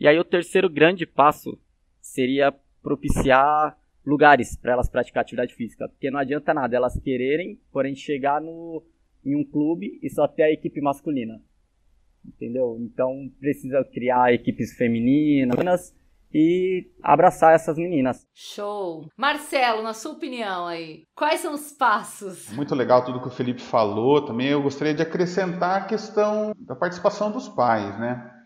E 0.00 0.06
aí 0.06 0.18
o 0.18 0.24
terceiro 0.24 0.68
grande 0.70 1.04
passo 1.04 1.58
seria 2.00 2.54
propiciar 2.82 3.76
lugares 4.04 4.56
para 4.56 4.72
elas 4.72 4.88
praticar 4.88 5.22
atividade 5.22 5.54
física, 5.54 5.88
porque 5.88 6.10
não 6.10 6.18
adianta 6.18 6.54
nada 6.54 6.74
elas 6.74 6.98
quererem, 7.00 7.60
porém 7.70 7.94
chegar 7.94 8.40
no, 8.40 8.82
em 9.24 9.36
um 9.36 9.44
clube 9.44 9.98
e 10.02 10.08
só 10.08 10.26
ter 10.26 10.44
a 10.44 10.52
equipe 10.52 10.80
masculina. 10.80 11.42
Entendeu? 12.24 12.76
Então 12.80 13.30
precisa 13.38 13.84
criar 13.84 14.32
equipes 14.32 14.72
femininas 14.76 15.94
e 16.32 16.90
abraçar 17.02 17.54
essas 17.54 17.76
meninas. 17.76 18.26
Show! 18.34 19.06
Marcelo, 19.16 19.82
na 19.82 19.94
sua 19.94 20.12
opinião 20.12 20.66
aí, 20.66 21.04
quais 21.14 21.40
são 21.40 21.54
os 21.54 21.72
passos? 21.72 22.52
Muito 22.52 22.74
legal 22.74 23.04
tudo 23.04 23.20
que 23.20 23.28
o 23.28 23.32
Felipe 23.32 23.62
falou. 23.62 24.24
Também 24.24 24.48
eu 24.48 24.62
gostaria 24.62 24.94
de 24.94 25.02
acrescentar 25.02 25.82
a 25.82 25.84
questão 25.86 26.52
da 26.58 26.76
participação 26.76 27.30
dos 27.30 27.48
pais, 27.48 27.98
né? 27.98 28.37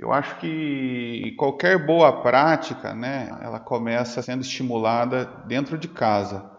Eu 0.00 0.14
acho 0.14 0.38
que 0.38 1.34
qualquer 1.36 1.84
boa 1.84 2.22
prática, 2.22 2.94
né, 2.94 3.28
ela 3.42 3.60
começa 3.60 4.22
sendo 4.22 4.40
estimulada 4.40 5.26
dentro 5.46 5.76
de 5.76 5.88
casa 5.88 6.50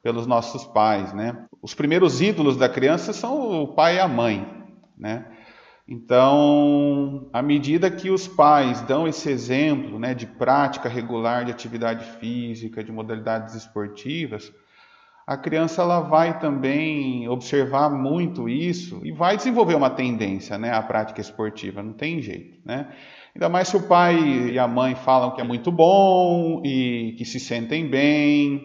pelos 0.00 0.28
nossos 0.28 0.64
pais, 0.64 1.12
né? 1.12 1.44
Os 1.60 1.74
primeiros 1.74 2.20
ídolos 2.20 2.56
da 2.56 2.68
criança 2.68 3.12
são 3.12 3.64
o 3.64 3.74
pai 3.74 3.96
e 3.96 3.98
a 3.98 4.06
mãe, 4.06 4.46
né? 4.96 5.26
Então, 5.88 7.28
à 7.32 7.42
medida 7.42 7.90
que 7.90 8.10
os 8.10 8.28
pais 8.28 8.80
dão 8.82 9.08
esse 9.08 9.28
exemplo, 9.28 9.98
né, 9.98 10.14
de 10.14 10.26
prática 10.28 10.88
regular 10.88 11.44
de 11.44 11.50
atividade 11.50 12.04
física, 12.20 12.84
de 12.84 12.92
modalidades 12.92 13.56
esportivas, 13.56 14.52
a 15.26 15.36
criança 15.38 15.80
ela 15.80 16.00
vai 16.00 16.38
também 16.38 17.26
observar 17.28 17.88
muito 17.90 18.48
isso 18.48 19.00
e 19.04 19.10
vai 19.10 19.36
desenvolver 19.36 19.74
uma 19.74 19.88
tendência, 19.88 20.58
né, 20.58 20.70
à 20.70 20.82
prática 20.82 21.20
esportiva, 21.20 21.82
não 21.82 21.94
tem 21.94 22.20
jeito, 22.20 22.58
né? 22.64 22.88
Ainda 23.34 23.48
mais 23.48 23.68
se 23.68 23.76
o 23.76 23.88
pai 23.88 24.16
e 24.52 24.58
a 24.58 24.68
mãe 24.68 24.94
falam 24.94 25.34
que 25.34 25.40
é 25.40 25.44
muito 25.44 25.72
bom 25.72 26.62
e 26.64 27.14
que 27.16 27.24
se 27.24 27.40
sentem 27.40 27.88
bem, 27.88 28.62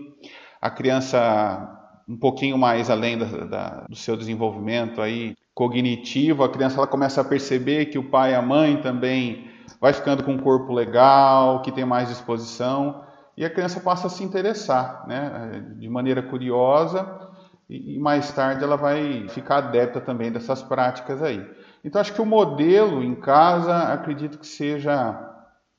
a 0.62 0.70
criança 0.70 1.76
um 2.08 2.18
pouquinho 2.18 2.58
mais 2.58 2.90
além 2.90 3.18
da, 3.18 3.26
da, 3.26 3.86
do 3.90 3.96
seu 3.96 4.18
desenvolvimento 4.18 5.02
aí 5.02 5.36
cognitivo, 5.54 6.44
a 6.44 6.50
criança 6.50 6.78
ela 6.78 6.88
começa 6.88 7.22
a 7.22 7.24
perceber 7.24 7.86
que 7.86 7.98
o 7.98 8.10
pai 8.10 8.32
e 8.32 8.36
a 8.36 8.42
mãe 8.42 8.82
também 8.82 9.48
vai 9.80 9.94
ficando 9.94 10.24
com 10.24 10.34
um 10.34 10.40
corpo 10.40 10.74
legal, 10.74 11.62
que 11.62 11.72
tem 11.72 11.86
mais 11.86 12.10
disposição 12.10 13.09
e 13.40 13.46
a 13.46 13.50
criança 13.50 13.80
passa 13.80 14.08
a 14.08 14.10
se 14.10 14.22
interessar, 14.22 15.08
né, 15.08 15.64
de 15.78 15.88
maneira 15.88 16.22
curiosa, 16.22 17.32
e, 17.70 17.98
mais 17.98 18.30
tarde 18.34 18.62
ela 18.62 18.76
vai 18.76 19.30
ficar 19.30 19.60
adepta 19.60 20.02
também 20.02 20.30
dessas 20.30 20.62
práticas 20.62 21.24
aí. 21.24 21.50
Então 21.82 22.02
acho 22.02 22.14
que 22.14 22.22
o 22.22 22.26
modelo 22.26 23.02
em 23.02 23.16
casa, 23.16 23.94
acredito 23.94 24.38
que 24.38 24.46
seja 24.46 25.18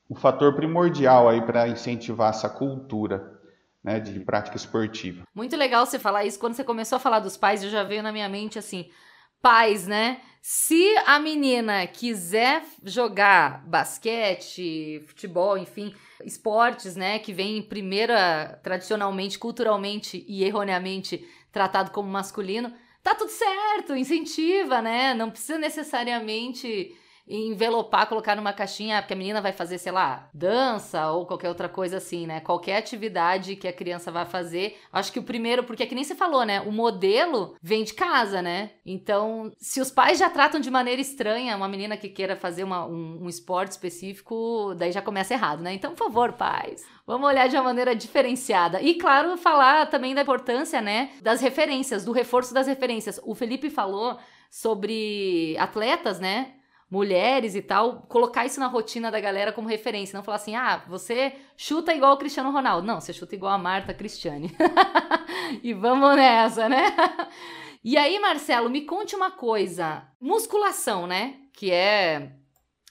o 0.09 0.15
fator 0.15 0.55
primordial 0.55 1.29
aí 1.29 1.39
para 1.41 1.67
incentivar 1.67 2.31
essa 2.31 2.49
cultura. 2.49 3.39
Né, 3.83 3.99
de 3.99 4.19
prática 4.19 4.55
esportiva. 4.55 5.23
Muito 5.33 5.57
legal 5.57 5.87
você 5.87 5.97
falar 5.97 6.23
isso. 6.23 6.39
Quando 6.39 6.53
você 6.53 6.63
começou 6.63 6.97
a 6.97 6.99
falar 6.99 7.17
dos 7.17 7.35
pais, 7.35 7.63
eu 7.63 7.69
já 7.71 7.81
veio 7.81 8.03
na 8.03 8.11
minha 8.11 8.29
mente 8.29 8.59
assim: 8.59 8.87
pais, 9.41 9.87
né? 9.87 10.21
Se 10.39 10.95
a 11.07 11.17
menina 11.17 11.87
quiser 11.87 12.61
jogar 12.83 13.63
basquete, 13.65 15.03
futebol, 15.07 15.57
enfim, 15.57 15.95
esportes, 16.25 16.95
né, 16.95 17.19
que 17.19 17.33
vem 17.33 17.61
primeira 17.61 18.59
tradicionalmente, 18.63 19.39
culturalmente 19.39 20.25
e 20.27 20.43
erroneamente 20.43 21.27
tratado 21.51 21.91
como 21.91 22.09
masculino, 22.09 22.73
tá 23.03 23.13
tudo 23.15 23.29
certo, 23.29 23.95
incentiva, 23.95 24.81
né? 24.81 25.13
Não 25.13 25.29
precisa 25.29 25.57
necessariamente 25.57 26.95
envelopar, 27.31 28.07
colocar 28.07 28.35
numa 28.35 28.51
caixinha, 28.51 29.01
porque 29.01 29.13
a 29.13 29.17
menina 29.17 29.41
vai 29.41 29.53
fazer, 29.53 29.77
sei 29.77 29.91
lá, 29.91 30.29
dança 30.33 31.11
ou 31.11 31.25
qualquer 31.25 31.47
outra 31.47 31.69
coisa 31.69 31.97
assim, 31.97 32.27
né? 32.27 32.41
Qualquer 32.41 32.75
atividade 32.77 33.55
que 33.55 33.67
a 33.67 33.73
criança 33.73 34.11
vai 34.11 34.25
fazer. 34.25 34.77
Acho 34.91 35.13
que 35.13 35.19
o 35.19 35.23
primeiro, 35.23 35.63
porque 35.63 35.83
é 35.83 35.85
que 35.85 35.95
nem 35.95 36.03
você 36.03 36.13
falou, 36.13 36.43
né? 36.43 36.59
O 36.61 36.71
modelo 36.71 37.55
vem 37.61 37.83
de 37.83 37.93
casa, 37.93 38.41
né? 38.41 38.71
Então, 38.85 39.51
se 39.57 39.79
os 39.79 39.89
pais 39.89 40.19
já 40.19 40.29
tratam 40.29 40.59
de 40.59 40.69
maneira 40.69 40.99
estranha 40.99 41.55
uma 41.55 41.69
menina 41.69 41.95
que 41.95 42.09
queira 42.09 42.35
fazer 42.35 42.65
uma, 42.65 42.85
um, 42.85 43.23
um 43.23 43.29
esporte 43.29 43.71
específico, 43.71 44.75
daí 44.77 44.91
já 44.91 45.01
começa 45.01 45.33
errado, 45.33 45.61
né? 45.61 45.73
Então, 45.73 45.91
por 45.91 46.05
favor, 46.05 46.33
pais, 46.33 46.83
vamos 47.07 47.27
olhar 47.27 47.47
de 47.47 47.55
uma 47.55 47.63
maneira 47.63 47.95
diferenciada. 47.95 48.81
E, 48.81 48.95
claro, 48.95 49.37
falar 49.37 49.89
também 49.89 50.13
da 50.13 50.21
importância, 50.21 50.81
né? 50.81 51.11
Das 51.21 51.39
referências, 51.39 52.03
do 52.03 52.11
reforço 52.11 52.53
das 52.53 52.67
referências. 52.67 53.21
O 53.23 53.33
Felipe 53.33 53.69
falou 53.69 54.17
sobre 54.49 55.55
atletas, 55.57 56.19
né? 56.19 56.55
Mulheres 56.91 57.55
e 57.55 57.61
tal, 57.61 58.01
colocar 58.09 58.45
isso 58.45 58.59
na 58.59 58.67
rotina 58.67 59.09
da 59.09 59.21
galera 59.21 59.53
como 59.53 59.69
referência. 59.69 60.17
Não 60.17 60.23
falar 60.23 60.35
assim, 60.35 60.55
ah, 60.55 60.83
você 60.89 61.33
chuta 61.55 61.93
igual 61.93 62.13
o 62.13 62.17
Cristiano 62.17 62.51
Ronaldo. 62.51 62.85
Não, 62.85 62.99
você 62.99 63.13
chuta 63.13 63.33
igual 63.33 63.53
a 63.53 63.57
Marta 63.57 63.93
Cristiane. 63.93 64.53
e 65.63 65.73
vamos 65.73 66.17
nessa, 66.17 66.67
né? 66.67 66.93
e 67.81 67.97
aí, 67.97 68.19
Marcelo, 68.19 68.69
me 68.69 68.81
conte 68.81 69.15
uma 69.15 69.31
coisa. 69.31 70.03
Musculação, 70.19 71.07
né? 71.07 71.35
Que 71.53 71.71
é 71.71 72.33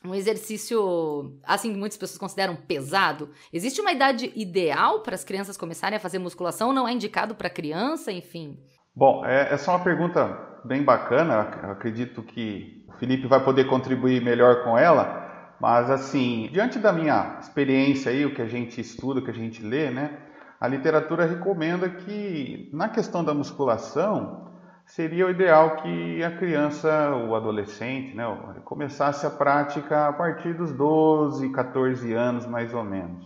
um 0.02 0.14
exercício, 0.14 1.38
assim, 1.44 1.76
muitas 1.76 1.98
pessoas 1.98 2.18
consideram 2.18 2.56
pesado. 2.56 3.28
Existe 3.52 3.82
uma 3.82 3.92
idade 3.92 4.32
ideal 4.34 5.02
para 5.02 5.14
as 5.14 5.24
crianças 5.24 5.58
começarem 5.58 5.98
a 5.98 6.00
fazer 6.00 6.18
musculação? 6.18 6.72
Não 6.72 6.88
é 6.88 6.92
indicado 6.92 7.34
para 7.34 7.50
criança, 7.50 8.10
enfim? 8.10 8.58
Bom, 8.96 9.26
é, 9.26 9.52
essa 9.52 9.70
é 9.70 9.74
uma 9.74 9.84
pergunta 9.84 10.62
bem 10.64 10.82
bacana. 10.82 11.60
Eu 11.62 11.70
acredito 11.72 12.22
que 12.22 12.79
Felipe 13.00 13.26
vai 13.26 13.42
poder 13.42 13.64
contribuir 13.64 14.22
melhor 14.22 14.62
com 14.62 14.76
ela. 14.76 15.56
Mas 15.58 15.90
assim, 15.90 16.50
diante 16.52 16.78
da 16.78 16.92
minha 16.92 17.38
experiência 17.40 18.12
aí, 18.12 18.26
o 18.26 18.34
que 18.34 18.42
a 18.42 18.46
gente 18.46 18.78
estuda, 18.78 19.20
o 19.20 19.24
que 19.24 19.30
a 19.30 19.34
gente 19.34 19.62
lê, 19.62 19.90
né? 19.90 20.18
A 20.60 20.68
literatura 20.68 21.24
recomenda 21.24 21.88
que 21.88 22.68
na 22.74 22.90
questão 22.90 23.24
da 23.24 23.32
musculação 23.32 24.52
seria 24.84 25.26
o 25.26 25.30
ideal 25.30 25.76
que 25.76 26.22
a 26.22 26.30
criança, 26.30 27.10
o 27.14 27.34
adolescente, 27.34 28.14
né, 28.14 28.24
começasse 28.64 29.24
a 29.24 29.30
prática 29.30 30.08
a 30.08 30.12
partir 30.12 30.52
dos 30.52 30.72
12, 30.72 31.50
14 31.52 32.12
anos 32.12 32.44
mais 32.44 32.74
ou 32.74 32.84
menos, 32.84 33.24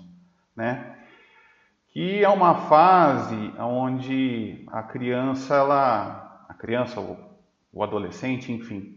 né? 0.56 0.94
Que 1.92 2.22
é 2.22 2.28
uma 2.28 2.54
fase 2.68 3.52
onde 3.58 4.64
a 4.70 4.84
criança 4.84 5.56
ela 5.56 6.44
a 6.48 6.54
criança 6.54 7.00
ou 7.00 7.18
o 7.72 7.82
adolescente, 7.82 8.52
enfim, 8.52 8.93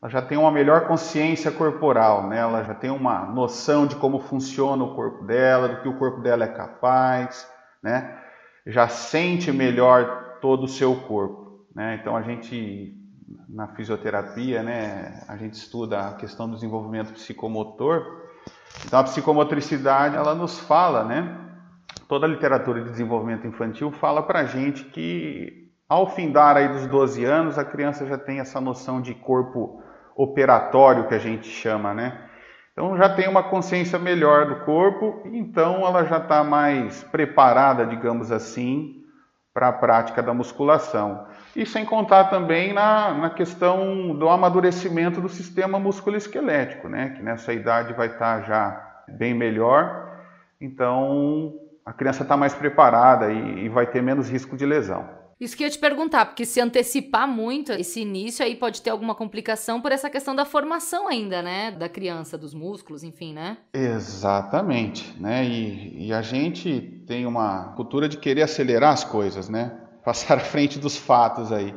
ela 0.00 0.10
já 0.10 0.22
tem 0.22 0.38
uma 0.38 0.50
melhor 0.50 0.86
consciência 0.86 1.50
corporal, 1.50 2.28
né? 2.28 2.38
ela 2.38 2.62
já 2.62 2.74
tem 2.74 2.90
uma 2.90 3.26
noção 3.26 3.86
de 3.86 3.96
como 3.96 4.20
funciona 4.20 4.84
o 4.84 4.94
corpo 4.94 5.24
dela, 5.24 5.68
do 5.68 5.82
que 5.82 5.88
o 5.88 5.98
corpo 5.98 6.20
dela 6.20 6.44
é 6.44 6.48
capaz, 6.48 7.50
né? 7.82 8.16
já 8.64 8.86
sente 8.86 9.50
melhor 9.50 10.38
todo 10.40 10.64
o 10.64 10.68
seu 10.68 10.94
corpo. 10.94 11.66
Né? 11.74 11.98
Então 12.00 12.16
a 12.16 12.22
gente, 12.22 12.94
na 13.48 13.66
fisioterapia, 13.68 14.62
né, 14.62 15.24
a 15.26 15.36
gente 15.36 15.54
estuda 15.54 16.08
a 16.08 16.14
questão 16.14 16.48
do 16.48 16.54
desenvolvimento 16.54 17.12
psicomotor. 17.12 18.22
Então 18.86 19.00
a 19.00 19.04
psicomotricidade, 19.04 20.14
ela 20.14 20.34
nos 20.34 20.60
fala, 20.60 21.04
né? 21.04 21.36
toda 22.06 22.24
a 22.24 22.28
literatura 22.28 22.82
de 22.82 22.90
desenvolvimento 22.90 23.46
infantil 23.46 23.90
fala 23.90 24.22
para 24.22 24.40
a 24.40 24.44
gente 24.44 24.84
que 24.84 25.68
ao 25.88 26.10
findar 26.14 26.56
aí 26.56 26.68
dos 26.68 26.86
12 26.86 27.24
anos, 27.24 27.58
a 27.58 27.64
criança 27.64 28.06
já 28.06 28.18
tem 28.18 28.40
essa 28.40 28.60
noção 28.60 29.00
de 29.00 29.14
corpo 29.14 29.82
operatório 30.18 31.06
que 31.06 31.14
a 31.14 31.18
gente 31.18 31.48
chama, 31.48 31.94
né? 31.94 32.18
Então 32.72 32.96
já 32.96 33.08
tem 33.08 33.28
uma 33.28 33.42
consciência 33.42 33.98
melhor 33.98 34.46
do 34.46 34.64
corpo, 34.64 35.22
então 35.26 35.86
ela 35.86 36.04
já 36.04 36.18
está 36.18 36.42
mais 36.42 37.04
preparada, 37.04 37.86
digamos 37.86 38.32
assim, 38.32 39.04
para 39.54 39.68
a 39.68 39.72
prática 39.72 40.20
da 40.20 40.34
musculação. 40.34 41.26
E 41.54 41.64
sem 41.64 41.84
contar 41.84 42.24
também 42.24 42.72
na, 42.72 43.14
na 43.14 43.30
questão 43.30 44.14
do 44.14 44.28
amadurecimento 44.28 45.20
do 45.20 45.28
sistema 45.28 45.78
musculoesquelético, 45.78 46.88
né? 46.88 47.10
Que 47.10 47.22
nessa 47.22 47.52
idade 47.52 47.92
vai 47.92 48.08
estar 48.08 48.40
tá 48.40 48.42
já 48.42 49.02
bem 49.08 49.34
melhor, 49.34 50.18
então 50.60 51.54
a 51.86 51.92
criança 51.92 52.24
está 52.24 52.36
mais 52.36 52.54
preparada 52.54 53.32
e, 53.32 53.66
e 53.66 53.68
vai 53.68 53.86
ter 53.86 54.02
menos 54.02 54.28
risco 54.28 54.56
de 54.56 54.66
lesão. 54.66 55.17
Isso 55.40 55.56
que 55.56 55.62
eu 55.62 55.66
ia 55.66 55.70
te 55.70 55.78
perguntar, 55.78 56.26
porque 56.26 56.44
se 56.44 56.60
antecipar 56.60 57.28
muito 57.28 57.70
esse 57.70 58.00
início 58.00 58.44
aí 58.44 58.56
pode 58.56 58.82
ter 58.82 58.90
alguma 58.90 59.14
complicação 59.14 59.80
por 59.80 59.92
essa 59.92 60.10
questão 60.10 60.34
da 60.34 60.44
formação 60.44 61.06
ainda, 61.06 61.40
né? 61.40 61.70
Da 61.70 61.88
criança, 61.88 62.36
dos 62.36 62.52
músculos, 62.52 63.04
enfim, 63.04 63.32
né? 63.32 63.58
Exatamente, 63.72 65.14
né? 65.20 65.44
E, 65.44 66.08
e 66.08 66.12
a 66.12 66.22
gente 66.22 67.02
tem 67.06 67.24
uma 67.24 67.72
cultura 67.76 68.08
de 68.08 68.16
querer 68.16 68.42
acelerar 68.42 68.92
as 68.92 69.04
coisas, 69.04 69.48
né? 69.48 69.78
Passar 70.04 70.38
à 70.38 70.40
frente 70.40 70.76
dos 70.76 70.96
fatos 70.96 71.52
aí. 71.52 71.72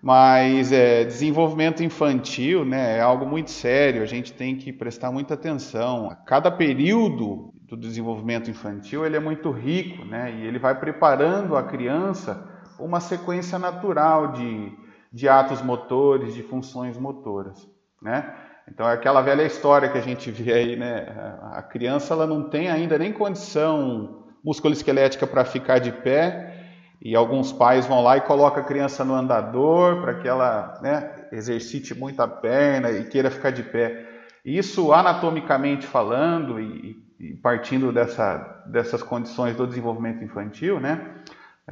Mas 0.00 0.72
é, 0.72 1.04
desenvolvimento 1.04 1.82
infantil 1.82 2.64
né, 2.64 2.96
é 2.98 3.00
algo 3.00 3.24
muito 3.24 3.52
sério, 3.52 4.02
a 4.02 4.06
gente 4.06 4.32
tem 4.32 4.56
que 4.56 4.72
prestar 4.72 5.12
muita 5.12 5.34
atenção. 5.34 6.16
Cada 6.26 6.50
período 6.50 7.54
do 7.68 7.76
desenvolvimento 7.76 8.50
infantil 8.50 9.06
ele 9.06 9.16
é 9.16 9.20
muito 9.20 9.50
rico 9.52 10.04
né, 10.04 10.34
e 10.36 10.46
ele 10.46 10.58
vai 10.58 10.78
preparando 10.78 11.56
a 11.56 11.62
criança 11.62 12.51
uma 12.82 13.00
sequência 13.00 13.58
natural 13.58 14.32
de, 14.32 14.72
de 15.12 15.28
atos 15.28 15.62
motores, 15.62 16.34
de 16.34 16.42
funções 16.42 16.98
motoras, 16.98 17.68
né? 18.00 18.34
Então 18.68 18.88
é 18.88 18.92
aquela 18.92 19.20
velha 19.22 19.42
história 19.42 19.88
que 19.88 19.98
a 19.98 20.02
gente 20.02 20.30
vê 20.30 20.52
aí, 20.52 20.76
né? 20.76 21.06
A 21.52 21.62
criança 21.62 22.14
ela 22.14 22.26
não 22.26 22.48
tem 22.48 22.68
ainda 22.70 22.98
nem 22.98 23.12
condição 23.12 24.24
musculoesquelética 24.44 25.26
para 25.26 25.44
ficar 25.44 25.78
de 25.78 25.92
pé 25.92 26.52
e 27.00 27.16
alguns 27.16 27.52
pais 27.52 27.86
vão 27.86 28.02
lá 28.02 28.16
e 28.16 28.20
colocam 28.20 28.62
a 28.62 28.66
criança 28.66 29.04
no 29.04 29.14
andador 29.14 30.00
para 30.00 30.14
que 30.14 30.28
ela 30.28 30.78
né, 30.80 31.26
exercite 31.32 31.98
muito 31.98 32.20
a 32.20 32.28
perna 32.28 32.90
e 32.90 33.04
queira 33.04 33.30
ficar 33.30 33.50
de 33.50 33.62
pé. 33.62 34.08
Isso 34.44 34.92
anatomicamente 34.92 35.86
falando 35.86 36.60
e, 36.60 36.96
e 37.18 37.34
partindo 37.34 37.92
dessa, 37.92 38.64
dessas 38.66 39.02
condições 39.02 39.56
do 39.56 39.66
desenvolvimento 39.66 40.22
infantil, 40.22 40.78
né? 40.78 41.16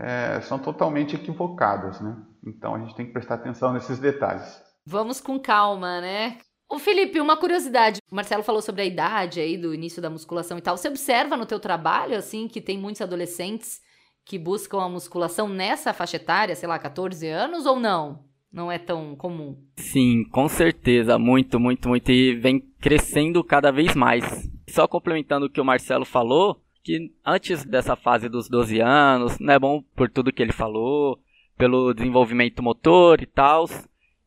É, 0.02 0.40
são 0.40 0.58
totalmente 0.58 1.14
equivocadas, 1.14 2.00
né? 2.00 2.16
Então 2.46 2.74
a 2.74 2.78
gente 2.78 2.94
tem 2.94 3.06
que 3.06 3.12
prestar 3.12 3.34
atenção 3.34 3.72
nesses 3.72 3.98
detalhes. 3.98 4.62
Vamos 4.86 5.20
com 5.20 5.38
calma, 5.38 6.00
né? 6.00 6.38
O 6.68 6.78
Felipe, 6.78 7.20
uma 7.20 7.36
curiosidade. 7.36 8.00
O 8.10 8.14
Marcelo 8.14 8.42
falou 8.42 8.62
sobre 8.62 8.82
a 8.82 8.84
idade 8.84 9.40
aí 9.40 9.58
do 9.58 9.74
início 9.74 10.00
da 10.00 10.08
musculação 10.08 10.56
e 10.56 10.60
tal. 10.60 10.76
Você 10.76 10.88
observa 10.88 11.36
no 11.36 11.44
teu 11.44 11.58
trabalho 11.58 12.16
assim 12.16 12.48
que 12.48 12.60
tem 12.60 12.78
muitos 12.78 13.02
adolescentes 13.02 13.80
que 14.24 14.38
buscam 14.38 14.80
a 14.80 14.88
musculação 14.88 15.48
nessa 15.48 15.92
faixa 15.92 16.16
etária, 16.16 16.54
sei 16.54 16.68
lá, 16.68 16.78
14 16.78 17.26
anos 17.26 17.66
ou 17.66 17.80
não? 17.80 18.24
Não 18.52 18.70
é 18.70 18.78
tão 18.78 19.14
comum? 19.16 19.56
Sim, 19.76 20.24
com 20.30 20.48
certeza, 20.48 21.18
muito, 21.18 21.58
muito, 21.60 21.88
muito 21.88 22.10
e 22.10 22.34
vem 22.34 22.60
crescendo 22.80 23.44
cada 23.44 23.70
vez 23.70 23.94
mais. 23.94 24.24
Só 24.68 24.88
complementando 24.88 25.46
o 25.46 25.50
que 25.50 25.60
o 25.60 25.64
Marcelo 25.64 26.04
falou, 26.04 26.60
que 26.82 27.12
antes 27.24 27.64
dessa 27.64 27.96
fase 27.96 28.28
dos 28.28 28.48
12 28.48 28.80
anos, 28.80 29.38
não 29.38 29.54
é 29.54 29.58
bom 29.58 29.82
por 29.94 30.10
tudo 30.10 30.32
que 30.32 30.42
ele 30.42 30.52
falou, 30.52 31.18
pelo 31.56 31.92
desenvolvimento 31.92 32.62
motor 32.62 33.20
e 33.22 33.26
tal. 33.26 33.66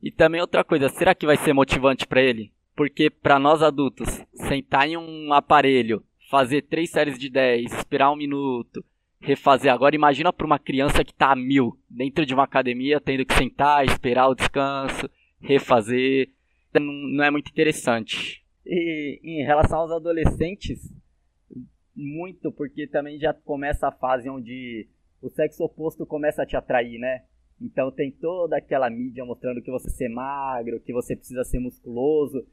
E 0.02 0.12
também 0.12 0.42
outra 0.42 0.64
coisa, 0.64 0.90
será 0.90 1.16
que 1.16 1.26
vai 1.26 1.38
ser 1.38 1.54
motivante 1.54 2.06
para 2.06 2.22
ele? 2.22 2.52
Porque 2.76 3.10
para 3.10 3.40
nós 3.40 3.62
adultos, 3.62 4.22
sentar 4.34 4.88
em 4.88 4.98
um 4.98 5.34
aparelho, 5.34 6.04
fazer 6.30 6.64
três 6.64 6.90
séries 6.90 7.18
de 7.18 7.30
10, 7.30 7.74
esperar 7.74 8.12
um 8.12 8.16
minuto, 8.16 8.84
refazer. 9.20 9.72
Agora 9.72 9.96
imagina 9.96 10.34
para 10.34 10.46
uma 10.46 10.60
criança 10.60 11.04
que 11.04 11.12
está 11.12 11.32
a 11.32 11.36
mil 11.36 11.78
dentro 11.90 12.26
de 12.26 12.34
uma 12.34 12.44
academia, 12.44 13.00
tendo 13.00 13.26
que 13.26 13.34
sentar, 13.34 13.86
esperar 13.86 14.28
o 14.28 14.36
descanso, 14.36 15.10
refazer. 15.40 16.30
Não 16.74 17.24
é 17.24 17.32
muito 17.32 17.50
interessante. 17.50 18.44
E 18.66 19.20
em 19.24 19.46
relação 19.46 19.80
aos 19.80 19.92
adolescentes, 19.92 20.92
muito, 21.96 22.52
porque 22.52 22.88
também 22.88 23.20
já 23.20 23.34
começa 23.34 23.88
a 23.88 23.92
fase 23.92 24.30
onde 24.30 24.88
o 25.22 25.30
sexo 25.30 25.64
oposto 25.64 26.06
começa 26.06 26.44
a 26.44 26.46
te 26.46 26.56
atrair, 26.56 27.00
né? 27.00 27.24
Então 27.62 27.92
tem 27.92 28.12
toda 28.12 28.58
aquela 28.58 28.90
mídia 28.90 29.24
mostrando 29.24 29.62
que 29.62 29.72
você 29.72 29.90
ser 29.90 30.10
magro, 30.10 30.80
que 30.82 30.92
você 30.92 31.16
precisa 31.16 31.44
ser 31.44 31.60
musculoso. 31.60 32.46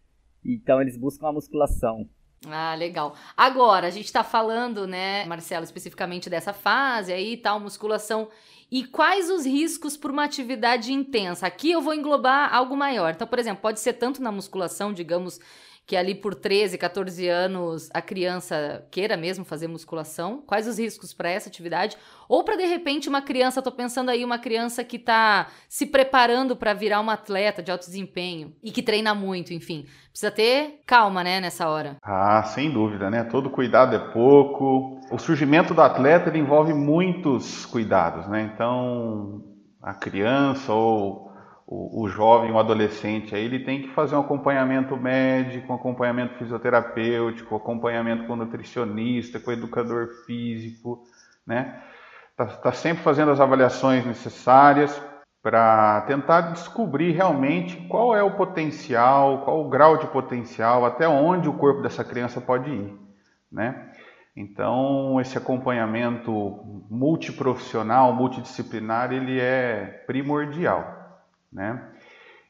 Então 0.44 0.80
eles 0.80 0.96
buscam 0.96 1.28
a 1.28 1.32
musculação. 1.32 2.08
Ah, 2.46 2.74
legal. 2.74 3.14
Agora, 3.36 3.86
a 3.86 3.90
gente 3.90 4.06
está 4.06 4.24
falando, 4.24 4.86
né, 4.86 5.26
Marcelo, 5.26 5.64
especificamente 5.64 6.30
dessa 6.30 6.54
fase 6.54 7.12
aí, 7.12 7.36
tal, 7.36 7.60
musculação. 7.60 8.28
E 8.70 8.84
quais 8.84 9.28
os 9.28 9.44
riscos 9.44 9.96
por 9.96 10.10
uma 10.10 10.24
atividade 10.24 10.92
intensa? 10.92 11.46
Aqui 11.46 11.70
eu 11.70 11.82
vou 11.82 11.92
englobar 11.92 12.54
algo 12.54 12.76
maior. 12.76 13.12
Então, 13.12 13.26
por 13.26 13.38
exemplo, 13.38 13.60
pode 13.60 13.80
ser 13.80 13.94
tanto 13.94 14.22
na 14.22 14.32
musculação, 14.32 14.92
digamos, 14.92 15.38
que 15.86 15.96
ali 15.96 16.14
por 16.14 16.34
13, 16.34 16.78
14 16.78 17.28
anos 17.28 17.88
a 17.92 18.00
criança 18.00 18.86
queira 18.90 19.16
mesmo 19.16 19.44
fazer 19.44 19.66
musculação? 19.66 20.42
Quais 20.46 20.68
os 20.68 20.78
riscos 20.78 21.12
para 21.12 21.30
essa 21.30 21.48
atividade? 21.48 21.96
Ou 22.28 22.44
para 22.44 22.56
de 22.56 22.64
repente 22.64 23.08
uma 23.08 23.20
criança, 23.20 23.60
tô 23.60 23.72
pensando 23.72 24.08
aí 24.08 24.24
uma 24.24 24.38
criança 24.38 24.84
que 24.84 24.98
tá 24.98 25.48
se 25.68 25.86
preparando 25.86 26.54
para 26.54 26.72
virar 26.74 27.00
uma 27.00 27.14
atleta 27.14 27.62
de 27.62 27.72
alto 27.72 27.86
desempenho 27.86 28.54
e 28.62 28.70
que 28.70 28.82
treina 28.82 29.14
muito, 29.14 29.52
enfim. 29.52 29.86
Precisa 30.10 30.30
ter 30.30 30.80
calma, 30.86 31.24
né, 31.24 31.40
nessa 31.40 31.68
hora. 31.68 31.96
Ah, 32.02 32.42
sem 32.44 32.70
dúvida, 32.70 33.10
né? 33.10 33.24
Todo 33.24 33.50
cuidado 33.50 33.94
é 33.94 34.12
pouco. 34.12 35.00
O 35.10 35.18
surgimento 35.18 35.74
do 35.74 35.82
atleta 35.82 36.36
envolve 36.36 36.72
muitos 36.72 37.66
cuidados, 37.66 38.28
né? 38.28 38.50
Então, 38.54 39.42
a 39.82 39.94
criança 39.94 40.72
ou 40.72 41.29
o, 41.70 42.02
o, 42.02 42.08
jovem, 42.08 42.50
o 42.50 42.58
adolescente, 42.58 43.32
aí 43.32 43.44
ele 43.44 43.60
tem 43.60 43.82
que 43.82 43.90
fazer 43.90 44.16
um 44.16 44.20
acompanhamento 44.20 44.96
médico, 44.96 45.72
um 45.72 45.76
acompanhamento 45.76 46.34
fisioterapêutico, 46.34 47.54
um 47.54 47.58
acompanhamento 47.58 48.26
com 48.26 48.34
nutricionista, 48.34 49.38
com 49.38 49.52
educador 49.52 50.08
físico, 50.26 51.04
né? 51.46 51.80
Tá, 52.36 52.46
tá 52.46 52.72
sempre 52.72 53.04
fazendo 53.04 53.30
as 53.30 53.38
avaliações 53.38 54.04
necessárias 54.04 55.00
para 55.40 56.00
tentar 56.02 56.40
descobrir 56.52 57.12
realmente 57.12 57.76
qual 57.86 58.16
é 58.16 58.22
o 58.22 58.32
potencial, 58.32 59.44
qual 59.44 59.64
o 59.64 59.68
grau 59.68 59.96
de 59.96 60.08
potencial, 60.08 60.84
até 60.84 61.08
onde 61.08 61.48
o 61.48 61.56
corpo 61.56 61.82
dessa 61.82 62.02
criança 62.02 62.40
pode 62.40 62.68
ir, 62.68 62.98
né? 63.50 63.92
Então, 64.34 65.20
esse 65.20 65.38
acompanhamento 65.38 66.84
multiprofissional, 66.90 68.12
multidisciplinar, 68.12 69.12
ele 69.12 69.40
é 69.40 70.02
primordial. 70.06 70.99
Né? 71.52 71.82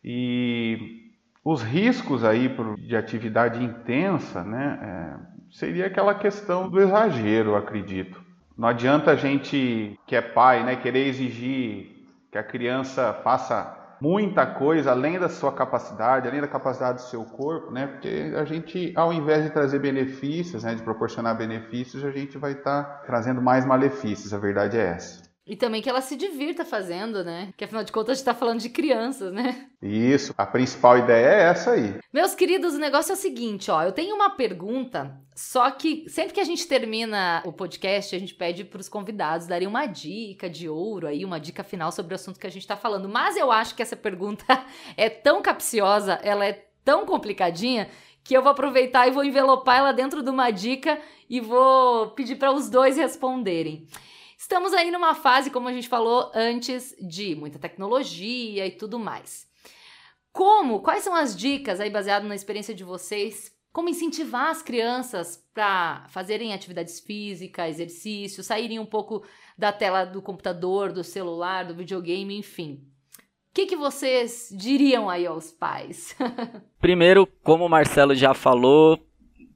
E 0.05 1.11
os 1.45 1.63
riscos 1.63 2.25
aí 2.25 2.55
de 2.79 2.97
atividade 2.97 3.63
intensa 3.63 4.45
né, 4.45 4.79
é, 4.83 5.41
seria 5.51 5.87
aquela 5.87 6.15
questão 6.15 6.69
do 6.69 6.81
exagero, 6.81 7.57
acredito. 7.57 8.23
Não 8.57 8.69
adianta 8.69 9.13
a 9.13 9.17
gente, 9.17 9.99
que 10.07 10.15
é 10.15 10.21
pai, 10.21 10.63
né, 10.65 10.77
querer 10.77 11.07
exigir 11.07 12.01
que 12.31 12.39
a 12.39 12.43
criança 12.43 13.13
faça 13.25 13.77
muita 14.01 14.47
coisa 14.47 14.91
além 14.93 15.19
da 15.19 15.29
sua 15.29 15.53
capacidade, 15.53 16.29
além 16.29 16.41
da 16.41 16.49
capacidade 16.49 16.99
do 16.99 17.09
seu 17.09 17.25
corpo, 17.25 17.71
né? 17.71 17.87
Porque 17.87 18.33
a 18.35 18.45
gente, 18.45 18.93
ao 18.97 19.13
invés 19.13 19.45
de 19.45 19.51
trazer 19.51 19.79
benefícios, 19.79 20.65
né, 20.65 20.75
de 20.75 20.83
proporcionar 20.83 21.37
benefícios, 21.37 22.05
a 22.05 22.11
gente 22.11 22.39
vai 22.39 22.53
estar 22.53 22.85
tá 22.85 23.03
trazendo 23.07 23.43
mais 23.43 23.67
malefícios. 23.67 24.33
A 24.33 24.39
verdade 24.39 24.79
é 24.79 24.87
essa. 24.87 25.30
E 25.51 25.57
também 25.57 25.83
que 25.83 25.91
ela 25.91 26.01
se 26.01 26.15
divirta 26.15 26.65
fazendo, 26.65 27.25
né? 27.25 27.53
Que 27.57 27.65
afinal 27.65 27.83
de 27.83 27.91
contas 27.91 28.13
a 28.13 28.15
gente 28.15 28.25
tá 28.25 28.33
falando 28.33 28.61
de 28.61 28.69
crianças, 28.69 29.33
né? 29.33 29.67
Isso, 29.83 30.33
a 30.39 30.47
principal 30.47 30.97
ideia 30.97 31.27
é 31.27 31.43
essa 31.43 31.73
aí. 31.73 31.97
Meus 32.13 32.37
queridos, 32.37 32.75
o 32.75 32.79
negócio 32.79 33.11
é 33.11 33.15
o 33.17 33.19
seguinte, 33.19 33.69
ó. 33.69 33.83
Eu 33.83 33.91
tenho 33.91 34.15
uma 34.15 34.31
pergunta, 34.31 35.21
só 35.35 35.69
que 35.73 36.09
sempre 36.09 36.35
que 36.35 36.39
a 36.39 36.45
gente 36.45 36.69
termina 36.69 37.43
o 37.45 37.53
podcast, 37.53 38.15
a 38.15 38.19
gente 38.21 38.33
pede 38.33 38.63
para 38.63 38.81
os 38.81 38.89
convidados 38.89 39.49
darem 39.49 39.67
uma 39.67 39.87
dica 39.87 40.49
de 40.49 40.69
ouro 40.69 41.09
aí, 41.09 41.25
uma 41.25 41.41
dica 41.41 41.65
final 41.65 41.91
sobre 41.91 42.15
o 42.15 42.15
assunto 42.15 42.39
que 42.39 42.47
a 42.47 42.51
gente 42.51 42.65
tá 42.65 42.77
falando. 42.77 43.09
Mas 43.09 43.37
eu 43.37 43.51
acho 43.51 43.75
que 43.75 43.83
essa 43.83 43.97
pergunta 43.97 44.45
é 44.97 45.11
tão 45.11 45.43
capciosa, 45.43 46.21
ela 46.23 46.47
é 46.47 46.65
tão 46.85 47.05
complicadinha 47.05 47.89
que 48.23 48.37
eu 48.37 48.43
vou 48.43 48.53
aproveitar 48.53 49.09
e 49.09 49.11
vou 49.11 49.25
envelopar 49.25 49.79
ela 49.79 49.93
dentro 49.93 50.23
de 50.23 50.31
uma 50.31 50.53
dica 50.53 50.97
e 51.29 51.41
vou 51.41 52.11
pedir 52.11 52.37
para 52.37 52.53
os 52.53 52.71
dois 52.71 52.97
responderem. 52.97 53.89
Estamos 54.41 54.73
aí 54.73 54.91
numa 54.91 55.15
fase, 55.15 55.51
como 55.51 55.69
a 55.69 55.73
gente 55.73 55.87
falou 55.87 56.33
antes, 56.35 56.97
de 56.99 57.35
muita 57.35 57.59
tecnologia 57.59 58.67
e 58.67 58.71
tudo 58.71 58.99
mais. 58.99 59.47
Como? 60.33 60.81
Quais 60.81 61.05
são 61.05 61.15
as 61.15 61.37
dicas 61.37 61.79
aí 61.79 61.91
baseado 61.91 62.27
na 62.27 62.35
experiência 62.35 62.75
de 62.75 62.83
vocês? 62.83 63.55
Como 63.71 63.91
incentivar 63.91 64.49
as 64.49 64.63
crianças 64.63 65.47
para 65.53 66.07
fazerem 66.09 66.55
atividades 66.55 67.01
físicas, 67.01 67.75
exercícios, 67.75 68.47
saírem 68.47 68.79
um 68.79 68.87
pouco 68.87 69.23
da 69.59 69.75
tela 69.75 70.07
do 70.07 70.23
computador, 70.23 70.91
do 70.91 71.05
celular, 71.05 71.67
do 71.67 71.75
videogame, 71.75 72.39
enfim. 72.39 72.83
O 73.19 73.53
que, 73.53 73.67
que 73.67 73.77
vocês 73.77 74.49
diriam 74.57 75.11
aí 75.11 75.27
aos 75.27 75.53
pais? 75.53 76.17
Primeiro, 76.81 77.27
como 77.45 77.67
o 77.67 77.69
Marcelo 77.69 78.15
já 78.15 78.33
falou 78.33 78.99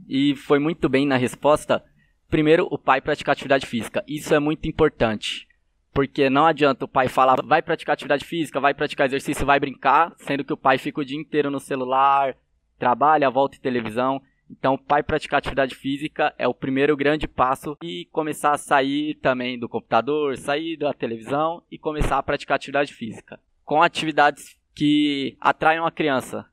e 0.06 0.36
foi 0.36 0.58
muito 0.58 0.90
bem 0.90 1.06
na 1.06 1.16
resposta, 1.16 1.82
primeiro 2.30 2.66
o 2.70 2.78
pai 2.78 3.00
praticar 3.00 3.32
atividade 3.32 3.66
física. 3.66 4.04
Isso 4.06 4.34
é 4.34 4.38
muito 4.38 4.68
importante. 4.68 5.48
Porque 5.92 6.28
não 6.28 6.46
adianta 6.46 6.84
o 6.84 6.88
pai 6.88 7.08
falar, 7.08 7.40
vai 7.44 7.62
praticar 7.62 7.94
atividade 7.94 8.24
física, 8.24 8.58
vai 8.58 8.74
praticar 8.74 9.06
exercício, 9.06 9.46
vai 9.46 9.60
brincar, 9.60 10.12
sendo 10.18 10.44
que 10.44 10.52
o 10.52 10.56
pai 10.56 10.76
fica 10.76 11.00
o 11.00 11.04
dia 11.04 11.18
inteiro 11.18 11.50
no 11.50 11.60
celular, 11.60 12.36
trabalha, 12.78 13.30
volta 13.30 13.56
em 13.56 13.60
televisão. 13.60 14.20
Então, 14.50 14.74
o 14.74 14.78
pai 14.78 15.02
praticar 15.02 15.38
atividade 15.38 15.74
física 15.74 16.34
é 16.36 16.46
o 16.46 16.52
primeiro 16.52 16.96
grande 16.96 17.26
passo 17.26 17.76
e 17.82 18.06
começar 18.12 18.52
a 18.52 18.58
sair 18.58 19.14
também 19.14 19.58
do 19.58 19.68
computador, 19.68 20.36
sair 20.36 20.76
da 20.76 20.92
televisão 20.92 21.62
e 21.70 21.78
começar 21.78 22.18
a 22.18 22.22
praticar 22.22 22.56
atividade 22.56 22.92
física. 22.92 23.40
Com 23.64 23.80
atividades 23.80 24.58
que 24.74 25.36
atraiam 25.40 25.86
a 25.86 25.92
criança. 25.92 26.44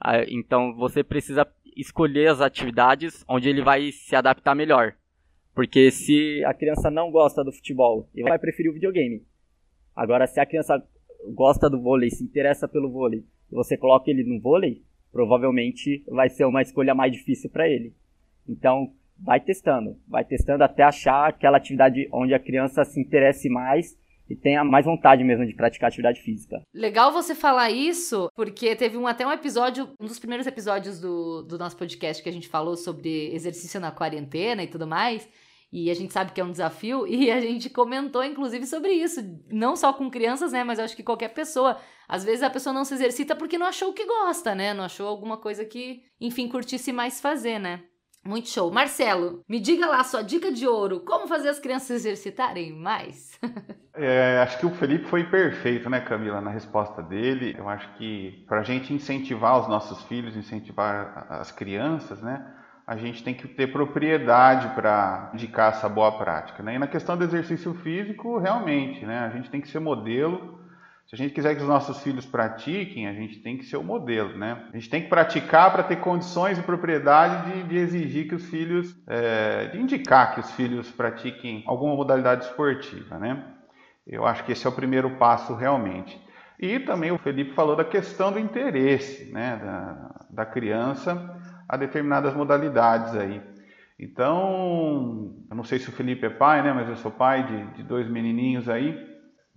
Ah, 0.00 0.24
então, 0.26 0.74
você 0.74 1.04
precisa 1.04 1.46
escolher 1.76 2.28
as 2.28 2.40
atividades 2.40 3.24
onde 3.28 3.48
ele 3.48 3.62
vai 3.62 3.92
se 3.92 4.16
adaptar 4.16 4.54
melhor. 4.54 4.94
Porque 5.54 5.90
se 5.90 6.44
a 6.44 6.54
criança 6.54 6.90
não 6.90 7.10
gosta 7.10 7.44
do 7.44 7.52
futebol, 7.52 8.08
ele 8.14 8.28
vai 8.28 8.38
preferir 8.38 8.70
o 8.70 8.74
videogame. 8.74 9.24
Agora, 9.94 10.26
se 10.26 10.40
a 10.40 10.46
criança 10.46 10.82
gosta 11.34 11.68
do 11.68 11.80
vôlei, 11.80 12.10
se 12.10 12.24
interessa 12.24 12.68
pelo 12.68 12.90
vôlei, 12.90 13.24
e 13.50 13.54
você 13.54 13.76
coloca 13.76 14.10
ele 14.10 14.24
no 14.24 14.40
vôlei, 14.40 14.82
provavelmente 15.12 16.04
vai 16.08 16.28
ser 16.28 16.44
uma 16.44 16.62
escolha 16.62 16.94
mais 16.94 17.12
difícil 17.12 17.50
para 17.50 17.68
ele. 17.68 17.94
Então, 18.48 18.92
vai 19.18 19.40
testando, 19.40 19.98
vai 20.08 20.24
testando 20.24 20.64
até 20.64 20.82
achar 20.82 21.28
aquela 21.28 21.58
atividade 21.58 22.08
onde 22.12 22.32
a 22.32 22.38
criança 22.38 22.84
se 22.84 23.00
interesse 23.00 23.48
mais 23.48 23.98
e 24.30 24.36
tenha 24.36 24.64
mais 24.64 24.86
vontade 24.86 25.24
mesmo 25.24 25.44
de 25.44 25.54
praticar 25.54 25.88
atividade 25.88 26.22
física. 26.22 26.62
Legal 26.72 27.12
você 27.12 27.34
falar 27.34 27.70
isso, 27.70 28.30
porque 28.34 28.76
teve 28.76 28.96
um, 28.96 29.06
até 29.06 29.26
um 29.26 29.32
episódio, 29.32 29.90
um 30.00 30.06
dos 30.06 30.20
primeiros 30.20 30.46
episódios 30.46 31.00
do, 31.00 31.42
do 31.42 31.58
nosso 31.58 31.76
podcast 31.76 32.22
que 32.22 32.28
a 32.28 32.32
gente 32.32 32.48
falou 32.48 32.76
sobre 32.76 33.34
exercício 33.34 33.80
na 33.80 33.90
quarentena 33.90 34.62
e 34.62 34.68
tudo 34.68 34.86
mais. 34.86 35.28
E 35.72 35.88
a 35.90 35.94
gente 35.94 36.12
sabe 36.12 36.32
que 36.32 36.40
é 36.40 36.44
um 36.44 36.50
desafio, 36.50 37.06
e 37.10 37.30
a 37.30 37.40
gente 37.40 37.68
comentou, 37.70 38.22
inclusive, 38.24 38.66
sobre 38.66 38.92
isso. 38.92 39.20
Não 39.50 39.76
só 39.76 39.92
com 39.92 40.10
crianças, 40.10 40.52
né? 40.52 40.64
Mas 40.64 40.78
acho 40.78 40.96
que 40.96 41.02
qualquer 41.02 41.28
pessoa. 41.28 41.76
Às 42.08 42.24
vezes 42.24 42.42
a 42.42 42.50
pessoa 42.50 42.72
não 42.72 42.84
se 42.84 42.94
exercita 42.94 43.36
porque 43.36 43.58
não 43.58 43.66
achou 43.66 43.90
o 43.90 43.92
que 43.92 44.04
gosta, 44.04 44.54
né? 44.54 44.74
Não 44.74 44.84
achou 44.84 45.06
alguma 45.06 45.36
coisa 45.36 45.64
que, 45.64 46.02
enfim, 46.20 46.48
curtisse 46.48 46.92
mais 46.92 47.20
fazer, 47.20 47.58
né? 47.58 47.84
Muito 48.24 48.50
show. 48.50 48.70
Marcelo, 48.70 49.42
me 49.48 49.58
diga 49.58 49.86
lá 49.86 50.04
sua 50.04 50.22
dica 50.22 50.52
de 50.52 50.66
ouro. 50.66 51.00
Como 51.00 51.26
fazer 51.26 51.48
as 51.48 51.58
crianças 51.58 51.90
exercitarem 51.90 52.72
mais? 52.72 53.38
é, 53.94 54.38
acho 54.42 54.58
que 54.58 54.66
o 54.66 54.74
Felipe 54.74 55.06
foi 55.06 55.24
perfeito, 55.24 55.88
né, 55.88 56.00
Camila, 56.00 56.40
na 56.40 56.50
resposta 56.50 57.02
dele. 57.02 57.54
Eu 57.58 57.68
acho 57.68 57.92
que 57.94 58.44
para 58.46 58.60
a 58.60 58.62
gente 58.62 58.92
incentivar 58.92 59.58
os 59.58 59.68
nossos 59.68 60.02
filhos, 60.04 60.36
incentivar 60.36 61.26
as 61.30 61.50
crianças, 61.50 62.20
né, 62.20 62.46
a 62.86 62.96
gente 62.96 63.24
tem 63.24 63.32
que 63.32 63.48
ter 63.48 63.72
propriedade 63.72 64.74
para 64.74 65.30
indicar 65.32 65.72
essa 65.72 65.88
boa 65.88 66.18
prática. 66.18 66.62
Né? 66.62 66.74
E 66.74 66.78
na 66.78 66.86
questão 66.86 67.16
do 67.16 67.24
exercício 67.24 67.72
físico, 67.72 68.38
realmente, 68.38 69.06
né, 69.06 69.20
a 69.20 69.30
gente 69.30 69.48
tem 69.48 69.62
que 69.62 69.68
ser 69.68 69.78
modelo. 69.78 70.59
Se 71.10 71.16
a 71.16 71.18
gente 71.18 71.34
quiser 71.34 71.56
que 71.56 71.62
os 71.62 71.66
nossos 71.66 72.00
filhos 72.04 72.24
pratiquem, 72.24 73.08
a 73.08 73.12
gente 73.12 73.40
tem 73.40 73.58
que 73.58 73.64
ser 73.64 73.76
o 73.76 73.82
modelo, 73.82 74.38
né? 74.38 74.68
A 74.72 74.76
gente 74.76 74.88
tem 74.88 75.02
que 75.02 75.08
praticar 75.08 75.72
para 75.72 75.82
ter 75.82 75.96
condições 75.96 76.56
e 76.56 76.62
propriedade 76.62 77.50
de, 77.50 77.62
de 77.64 77.76
exigir 77.78 78.28
que 78.28 78.36
os 78.36 78.48
filhos, 78.48 78.94
é, 79.08 79.66
de 79.66 79.80
indicar 79.80 80.32
que 80.32 80.38
os 80.38 80.48
filhos 80.52 80.88
pratiquem 80.92 81.64
alguma 81.66 81.96
modalidade 81.96 82.44
esportiva, 82.44 83.18
né? 83.18 83.44
Eu 84.06 84.24
acho 84.24 84.44
que 84.44 84.52
esse 84.52 84.64
é 84.64 84.70
o 84.70 84.72
primeiro 84.72 85.16
passo 85.16 85.52
realmente. 85.52 86.16
E 86.60 86.78
também 86.78 87.10
o 87.10 87.18
Felipe 87.18 87.54
falou 87.54 87.74
da 87.74 87.84
questão 87.84 88.30
do 88.30 88.38
interesse, 88.38 89.32
né, 89.32 89.56
da, 89.56 90.26
da 90.30 90.46
criança 90.46 91.36
a 91.68 91.76
determinadas 91.76 92.34
modalidades 92.34 93.16
aí. 93.16 93.42
Então, 93.98 95.34
eu 95.50 95.56
não 95.56 95.64
sei 95.64 95.80
se 95.80 95.88
o 95.88 95.92
Felipe 95.92 96.24
é 96.24 96.30
pai, 96.30 96.62
né, 96.62 96.72
mas 96.72 96.88
eu 96.88 96.94
sou 96.94 97.10
pai 97.10 97.44
de, 97.44 97.78
de 97.78 97.82
dois 97.82 98.08
menininhos 98.08 98.68
aí 98.68 99.09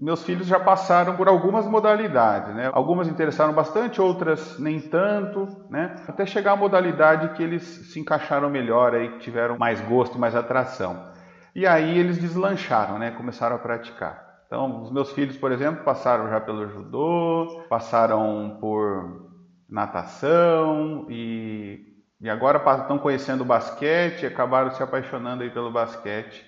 meus 0.04 0.22
filhos 0.26 0.46
já 0.46 0.60
passaram 0.60 1.16
por 1.16 1.30
algumas 1.30 1.66
modalidades, 1.66 2.54
né? 2.54 2.70
Algumas 2.74 3.08
interessaram 3.08 3.54
bastante, 3.54 4.02
outras 4.02 4.60
nem 4.60 4.78
tanto, 4.78 5.48
né? 5.70 5.96
Até 6.06 6.26
chegar 6.26 6.52
à 6.52 6.56
modalidade 6.58 7.30
que 7.30 7.42
eles 7.42 7.64
se 7.64 8.02
encaixaram 8.02 8.50
melhor 8.50 8.94
aí, 8.94 9.14
que 9.14 9.20
tiveram 9.20 9.58
mais 9.58 9.80
gosto, 9.80 10.20
mais 10.20 10.36
atração. 10.36 11.10
E 11.56 11.66
aí 11.66 11.98
eles 11.98 12.18
deslancharam, 12.18 13.00
né? 13.00 13.12
Começaram 13.12 13.56
a 13.56 13.60
praticar. 13.60 14.22
Então, 14.46 14.82
os 14.82 14.92
meus 14.92 15.10
filhos, 15.14 15.38
por 15.38 15.54
exemplo, 15.54 15.86
passaram 15.86 16.30
já 16.30 16.42
pelo 16.42 16.68
judô, 16.68 17.64
passaram 17.70 18.58
por 18.60 19.32
natação 19.70 21.08
e, 21.10 21.80
e 22.20 22.30
agora 22.30 22.62
estão 22.82 23.00
conhecendo 23.00 23.42
o 23.42 23.46
basquete, 23.46 24.26
acabaram 24.26 24.70
se 24.72 24.84
apaixonando 24.84 25.44
aí 25.44 25.50
pelo 25.50 25.72
basquete 25.72 26.46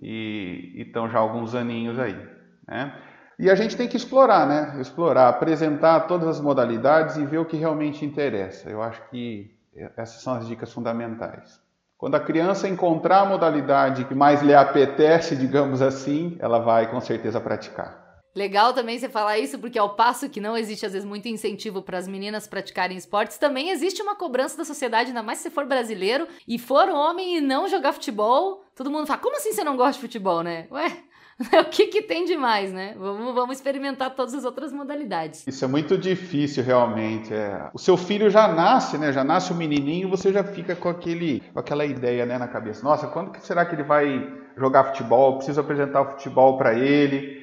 e 0.00 0.84
estão 0.86 1.10
já 1.10 1.18
alguns 1.18 1.52
aninhos 1.52 1.98
aí. 1.98 2.35
Né? 2.66 2.94
E 3.38 3.50
a 3.50 3.54
gente 3.54 3.76
tem 3.76 3.86
que 3.86 3.96
explorar, 3.96 4.46
né? 4.46 4.80
Explorar, 4.80 5.28
apresentar 5.28 6.00
todas 6.00 6.26
as 6.26 6.40
modalidades 6.40 7.16
e 7.16 7.24
ver 7.26 7.38
o 7.38 7.44
que 7.44 7.56
realmente 7.56 8.04
interessa. 8.04 8.70
Eu 8.70 8.82
acho 8.82 9.02
que 9.10 9.54
essas 9.96 10.22
são 10.22 10.34
as 10.34 10.46
dicas 10.46 10.72
fundamentais. 10.72 11.60
Quando 11.98 12.14
a 12.14 12.20
criança 12.20 12.68
encontrar 12.68 13.20
a 13.20 13.26
modalidade 13.26 14.04
que 14.04 14.14
mais 14.14 14.42
lhe 14.42 14.54
apetece, 14.54 15.36
digamos 15.36 15.80
assim, 15.80 16.36
ela 16.40 16.58
vai 16.58 16.90
com 16.90 17.00
certeza 17.00 17.40
praticar. 17.40 18.04
Legal 18.34 18.74
também 18.74 18.98
você 18.98 19.08
falar 19.08 19.38
isso, 19.38 19.58
porque 19.58 19.78
ao 19.78 19.96
passo 19.96 20.28
que 20.28 20.40
não 20.40 20.58
existe 20.58 20.84
às 20.84 20.92
vezes 20.92 21.08
muito 21.08 21.26
incentivo 21.26 21.80
para 21.80 21.96
as 21.96 22.06
meninas 22.06 22.46
praticarem 22.46 22.94
esportes, 22.94 23.38
também 23.38 23.70
existe 23.70 24.02
uma 24.02 24.14
cobrança 24.14 24.58
da 24.58 24.64
sociedade, 24.64 25.08
ainda 25.08 25.22
mais 25.22 25.38
se 25.38 25.48
for 25.48 25.64
brasileiro 25.64 26.28
e 26.46 26.58
for 26.58 26.86
homem 26.90 27.38
e 27.38 27.40
não 27.40 27.66
jogar 27.66 27.94
futebol. 27.94 28.62
Todo 28.74 28.90
mundo 28.90 29.06
fala: 29.06 29.20
como 29.20 29.36
assim 29.36 29.52
você 29.52 29.64
não 29.64 29.74
gosta 29.74 29.94
de 29.94 30.00
futebol, 30.00 30.42
né? 30.42 30.66
Ué, 30.70 30.98
o 31.60 31.64
que, 31.66 31.88
que 31.88 32.02
tem 32.02 32.24
de 32.24 32.34
mais, 32.34 32.72
né? 32.72 32.94
Vamos, 32.98 33.34
vamos 33.34 33.56
experimentar 33.56 34.14
todas 34.14 34.32
as 34.32 34.44
outras 34.44 34.72
modalidades. 34.72 35.46
Isso 35.46 35.64
é 35.64 35.68
muito 35.68 35.98
difícil, 35.98 36.64
realmente. 36.64 37.32
É. 37.32 37.68
O 37.74 37.78
seu 37.78 37.96
filho 37.96 38.30
já 38.30 38.48
nasce, 38.48 38.96
né? 38.96 39.12
Já 39.12 39.22
nasce 39.22 39.52
o 39.52 39.54
um 39.54 39.58
menininho, 39.58 40.08
você 40.08 40.32
já 40.32 40.42
fica 40.42 40.74
com, 40.74 40.88
aquele, 40.88 41.42
com 41.52 41.60
aquela 41.60 41.84
ideia 41.84 42.24
né, 42.24 42.38
na 42.38 42.48
cabeça. 42.48 42.82
Nossa, 42.82 43.06
quando 43.08 43.32
que 43.32 43.46
será 43.46 43.66
que 43.66 43.74
ele 43.74 43.82
vai 43.82 44.32
jogar 44.56 44.84
futebol? 44.84 45.36
Preciso 45.36 45.60
apresentar 45.60 46.00
o 46.00 46.10
futebol 46.12 46.56
para 46.56 46.72
ele. 46.72 47.42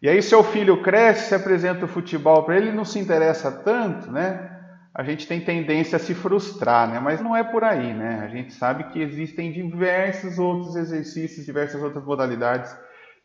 E 0.00 0.08
aí 0.08 0.22
seu 0.22 0.44
filho 0.44 0.80
cresce, 0.80 1.28
se 1.28 1.34
apresenta 1.34 1.84
o 1.84 1.88
futebol 1.88 2.44
para 2.44 2.56
ele, 2.56 2.68
ele 2.68 2.76
não 2.76 2.84
se 2.84 3.00
interessa 3.00 3.50
tanto, 3.50 4.10
né? 4.10 4.50
A 4.94 5.02
gente 5.02 5.26
tem 5.26 5.40
tendência 5.40 5.96
a 5.96 5.98
se 5.98 6.14
frustrar, 6.14 6.88
né? 6.88 7.00
Mas 7.00 7.20
não 7.20 7.34
é 7.36 7.42
por 7.42 7.64
aí, 7.64 7.92
né? 7.92 8.20
A 8.22 8.28
gente 8.28 8.52
sabe 8.52 8.84
que 8.84 9.00
existem 9.00 9.50
diversos 9.50 10.38
outros 10.38 10.76
exercícios, 10.76 11.44
diversas 11.44 11.82
outras 11.82 12.04
modalidades 12.04 12.72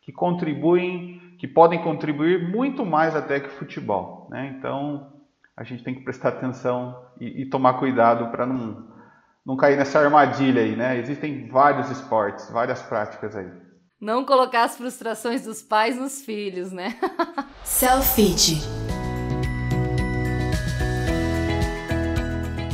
que 0.08 0.12
contribuem, 0.12 1.20
que 1.38 1.46
podem 1.46 1.82
contribuir 1.82 2.50
muito 2.50 2.82
mais 2.82 3.14
até 3.14 3.38
que 3.38 3.48
o 3.48 3.58
futebol. 3.58 4.26
Né? 4.30 4.56
Então 4.56 5.12
a 5.54 5.62
gente 5.62 5.84
tem 5.84 5.94
que 5.94 6.00
prestar 6.00 6.30
atenção 6.30 6.98
e, 7.20 7.42
e 7.42 7.50
tomar 7.50 7.74
cuidado 7.74 8.30
para 8.30 8.46
não, 8.46 8.88
não 9.44 9.54
cair 9.54 9.76
nessa 9.76 10.00
armadilha 10.00 10.62
aí. 10.62 10.74
Né? 10.74 10.96
Existem 10.96 11.46
vários 11.50 11.90
esportes, 11.90 12.50
várias 12.50 12.80
práticas 12.80 13.36
aí. 13.36 13.50
Não 14.00 14.24
colocar 14.24 14.64
as 14.64 14.78
frustrações 14.78 15.44
dos 15.44 15.60
pais 15.60 15.98
nos 15.98 16.24
filhos, 16.24 16.72
né? 16.72 16.94
Selfie. 17.62 18.87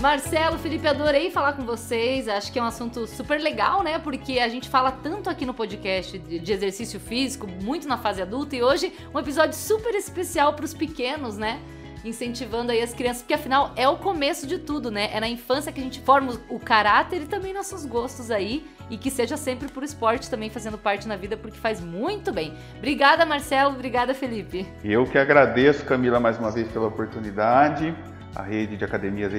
Marcelo, 0.04 0.58
Felipe, 0.58 0.86
adorei 0.86 1.30
falar 1.30 1.54
com 1.54 1.64
vocês. 1.64 2.28
Acho 2.28 2.52
que 2.52 2.58
é 2.58 2.62
um 2.62 2.66
assunto 2.66 3.06
super 3.06 3.40
legal, 3.40 3.82
né? 3.82 3.98
Porque 3.98 4.38
a 4.38 4.48
gente 4.48 4.68
fala 4.68 4.92
tanto 4.92 5.30
aqui 5.30 5.46
no 5.46 5.54
podcast 5.54 6.18
de 6.18 6.52
exercício 6.52 7.00
físico, 7.00 7.46
muito 7.46 7.88
na 7.88 7.96
fase 7.96 8.20
adulta, 8.20 8.54
e 8.54 8.62
hoje 8.62 8.92
um 9.14 9.18
episódio 9.18 9.54
super 9.54 9.94
especial 9.94 10.52
para 10.52 10.66
os 10.66 10.74
pequenos, 10.74 11.38
né? 11.38 11.58
incentivando 12.04 12.70
aí 12.70 12.82
as 12.82 12.92
crianças, 12.92 13.22
porque 13.22 13.32
afinal 13.32 13.72
é 13.76 13.88
o 13.88 13.96
começo 13.96 14.46
de 14.46 14.58
tudo, 14.58 14.90
né? 14.90 15.08
É 15.10 15.18
na 15.18 15.26
infância 15.26 15.72
que 15.72 15.80
a 15.80 15.82
gente 15.82 16.00
forma 16.00 16.34
o 16.50 16.60
caráter 16.60 17.22
e 17.22 17.24
também 17.24 17.54
nossos 17.54 17.86
gostos 17.86 18.30
aí, 18.30 18.62
e 18.90 18.98
que 18.98 19.10
seja 19.10 19.38
sempre 19.38 19.68
por 19.68 19.82
esporte 19.82 20.28
também 20.28 20.50
fazendo 20.50 20.76
parte 20.76 21.08
na 21.08 21.16
vida, 21.16 21.34
porque 21.34 21.56
faz 21.56 21.80
muito 21.80 22.30
bem. 22.30 22.52
Obrigada, 22.76 23.24
Marcelo, 23.24 23.72
obrigada, 23.72 24.12
Felipe. 24.12 24.66
Eu 24.84 25.06
que 25.06 25.16
agradeço, 25.16 25.82
Camila, 25.86 26.20
mais 26.20 26.38
uma 26.38 26.50
vez 26.50 26.68
pela 26.68 26.88
oportunidade 26.88 27.96
a 28.34 28.42
rede 28.42 28.76
de 28.76 28.84
academias 28.84 29.32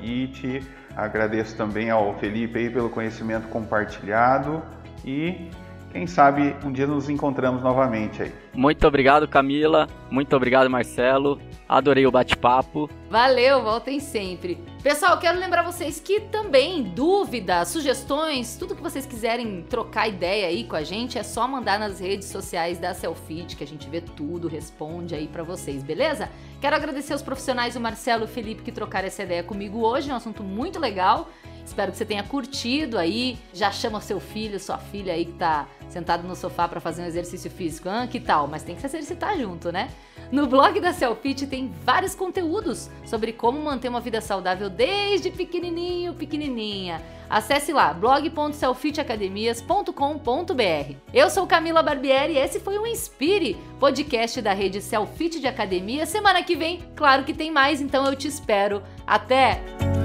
Fit. 0.00 0.62
Agradeço 0.96 1.56
também 1.56 1.90
ao 1.90 2.16
Felipe 2.18 2.58
aí 2.58 2.70
pelo 2.70 2.88
conhecimento 2.88 3.48
compartilhado 3.48 4.62
e 5.04 5.50
quem 5.90 6.06
sabe 6.06 6.56
um 6.64 6.72
dia 6.72 6.86
nos 6.86 7.08
encontramos 7.08 7.62
novamente 7.62 8.22
aí. 8.22 8.32
Muito 8.52 8.86
obrigado, 8.86 9.28
Camila. 9.28 9.86
Muito 10.10 10.34
obrigado, 10.34 10.68
Marcelo. 10.68 11.40
Adorei 11.68 12.06
o 12.06 12.10
bate-papo. 12.10 12.90
Valeu, 13.08 13.62
voltem 13.62 13.98
sempre. 13.98 14.58
Pessoal, 14.82 15.18
quero 15.18 15.38
lembrar 15.38 15.62
vocês 15.62 15.98
que 15.98 16.20
também 16.20 16.82
dúvidas, 16.82 17.68
sugestões, 17.68 18.56
tudo 18.56 18.74
que 18.76 18.82
vocês 18.82 19.06
quiserem 19.06 19.62
trocar 19.62 20.06
ideia 20.06 20.48
aí 20.48 20.64
com 20.64 20.76
a 20.76 20.82
gente, 20.82 21.18
é 21.18 21.22
só 21.22 21.48
mandar 21.48 21.78
nas 21.78 22.00
redes 22.00 22.28
sociais 22.28 22.78
da 22.78 22.92
Selfit, 22.92 23.56
que 23.56 23.64
a 23.64 23.66
gente 23.66 23.88
vê 23.88 24.02
tudo, 24.02 24.46
responde 24.46 25.14
aí 25.14 25.26
para 25.26 25.42
vocês, 25.42 25.82
beleza? 25.82 26.28
Quero 26.60 26.76
agradecer 26.76 27.14
aos 27.14 27.22
profissionais, 27.22 27.76
o 27.76 27.80
Marcelo 27.80 28.24
e 28.24 28.26
o 28.26 28.28
Felipe, 28.28 28.62
que 28.62 28.72
trocaram 28.72 29.06
essa 29.06 29.22
ideia 29.22 29.42
comigo 29.42 29.78
hoje, 29.78 30.10
um 30.10 30.16
assunto 30.16 30.42
muito 30.42 30.78
legal. 30.78 31.30
Espero 31.64 31.92
que 31.92 31.98
você 31.98 32.04
tenha 32.04 32.22
curtido 32.22 32.98
aí. 32.98 33.38
Já 33.52 33.70
chama 33.70 34.00
seu 34.00 34.20
filho, 34.20 34.60
sua 34.60 34.78
filha 34.78 35.12
aí 35.12 35.24
que 35.24 35.32
tá 35.32 35.66
sentado 35.88 36.26
no 36.26 36.36
sofá 36.36 36.68
para 36.68 36.80
fazer 36.80 37.02
um 37.02 37.06
exercício 37.06 37.50
físico. 37.50 37.88
Ah, 37.88 38.06
que 38.06 38.20
tal? 38.20 38.46
Mas 38.46 38.62
tem 38.62 38.74
que 38.74 38.80
se 38.80 38.86
exercitar 38.86 39.38
junto, 39.38 39.72
né? 39.72 39.90
No 40.30 40.46
blog 40.46 40.78
da 40.80 40.92
Selfit 40.92 41.46
tem 41.46 41.72
vários 41.84 42.14
conteúdos 42.14 42.90
sobre 43.04 43.32
como 43.32 43.60
manter 43.60 43.88
uma 43.88 44.00
vida 44.00 44.20
saudável 44.20 44.68
desde 44.68 45.30
pequenininho, 45.30 46.14
pequenininha. 46.14 47.00
Acesse 47.28 47.72
lá 47.72 47.92
blog.selfitacademias.com.br. 47.94 50.94
Eu 51.12 51.30
sou 51.30 51.46
Camila 51.46 51.80
Barbieri 51.82 52.32
e 52.34 52.38
esse 52.38 52.60
foi 52.60 52.78
o 52.78 52.86
Inspire, 52.86 53.56
podcast 53.80 54.40
da 54.42 54.52
rede 54.52 54.82
Selfit 54.82 55.40
de 55.40 55.46
Academia. 55.46 56.04
Semana 56.06 56.42
que 56.42 56.54
vem, 56.54 56.82
claro 56.94 57.24
que 57.24 57.32
tem 57.32 57.50
mais, 57.50 57.80
então 57.80 58.04
eu 58.06 58.14
te 58.14 58.28
espero. 58.28 58.82
Até! 59.06 60.03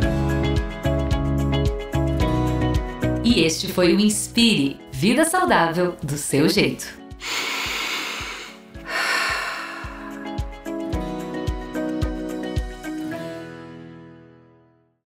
E 3.29 3.41
este 3.41 3.67
foi 3.67 3.93
o 3.93 3.99
Inspire 3.99 4.79
Vida 4.91 5.23
Saudável 5.23 5.95
do 6.01 6.17
seu 6.17 6.49
jeito. 6.49 6.87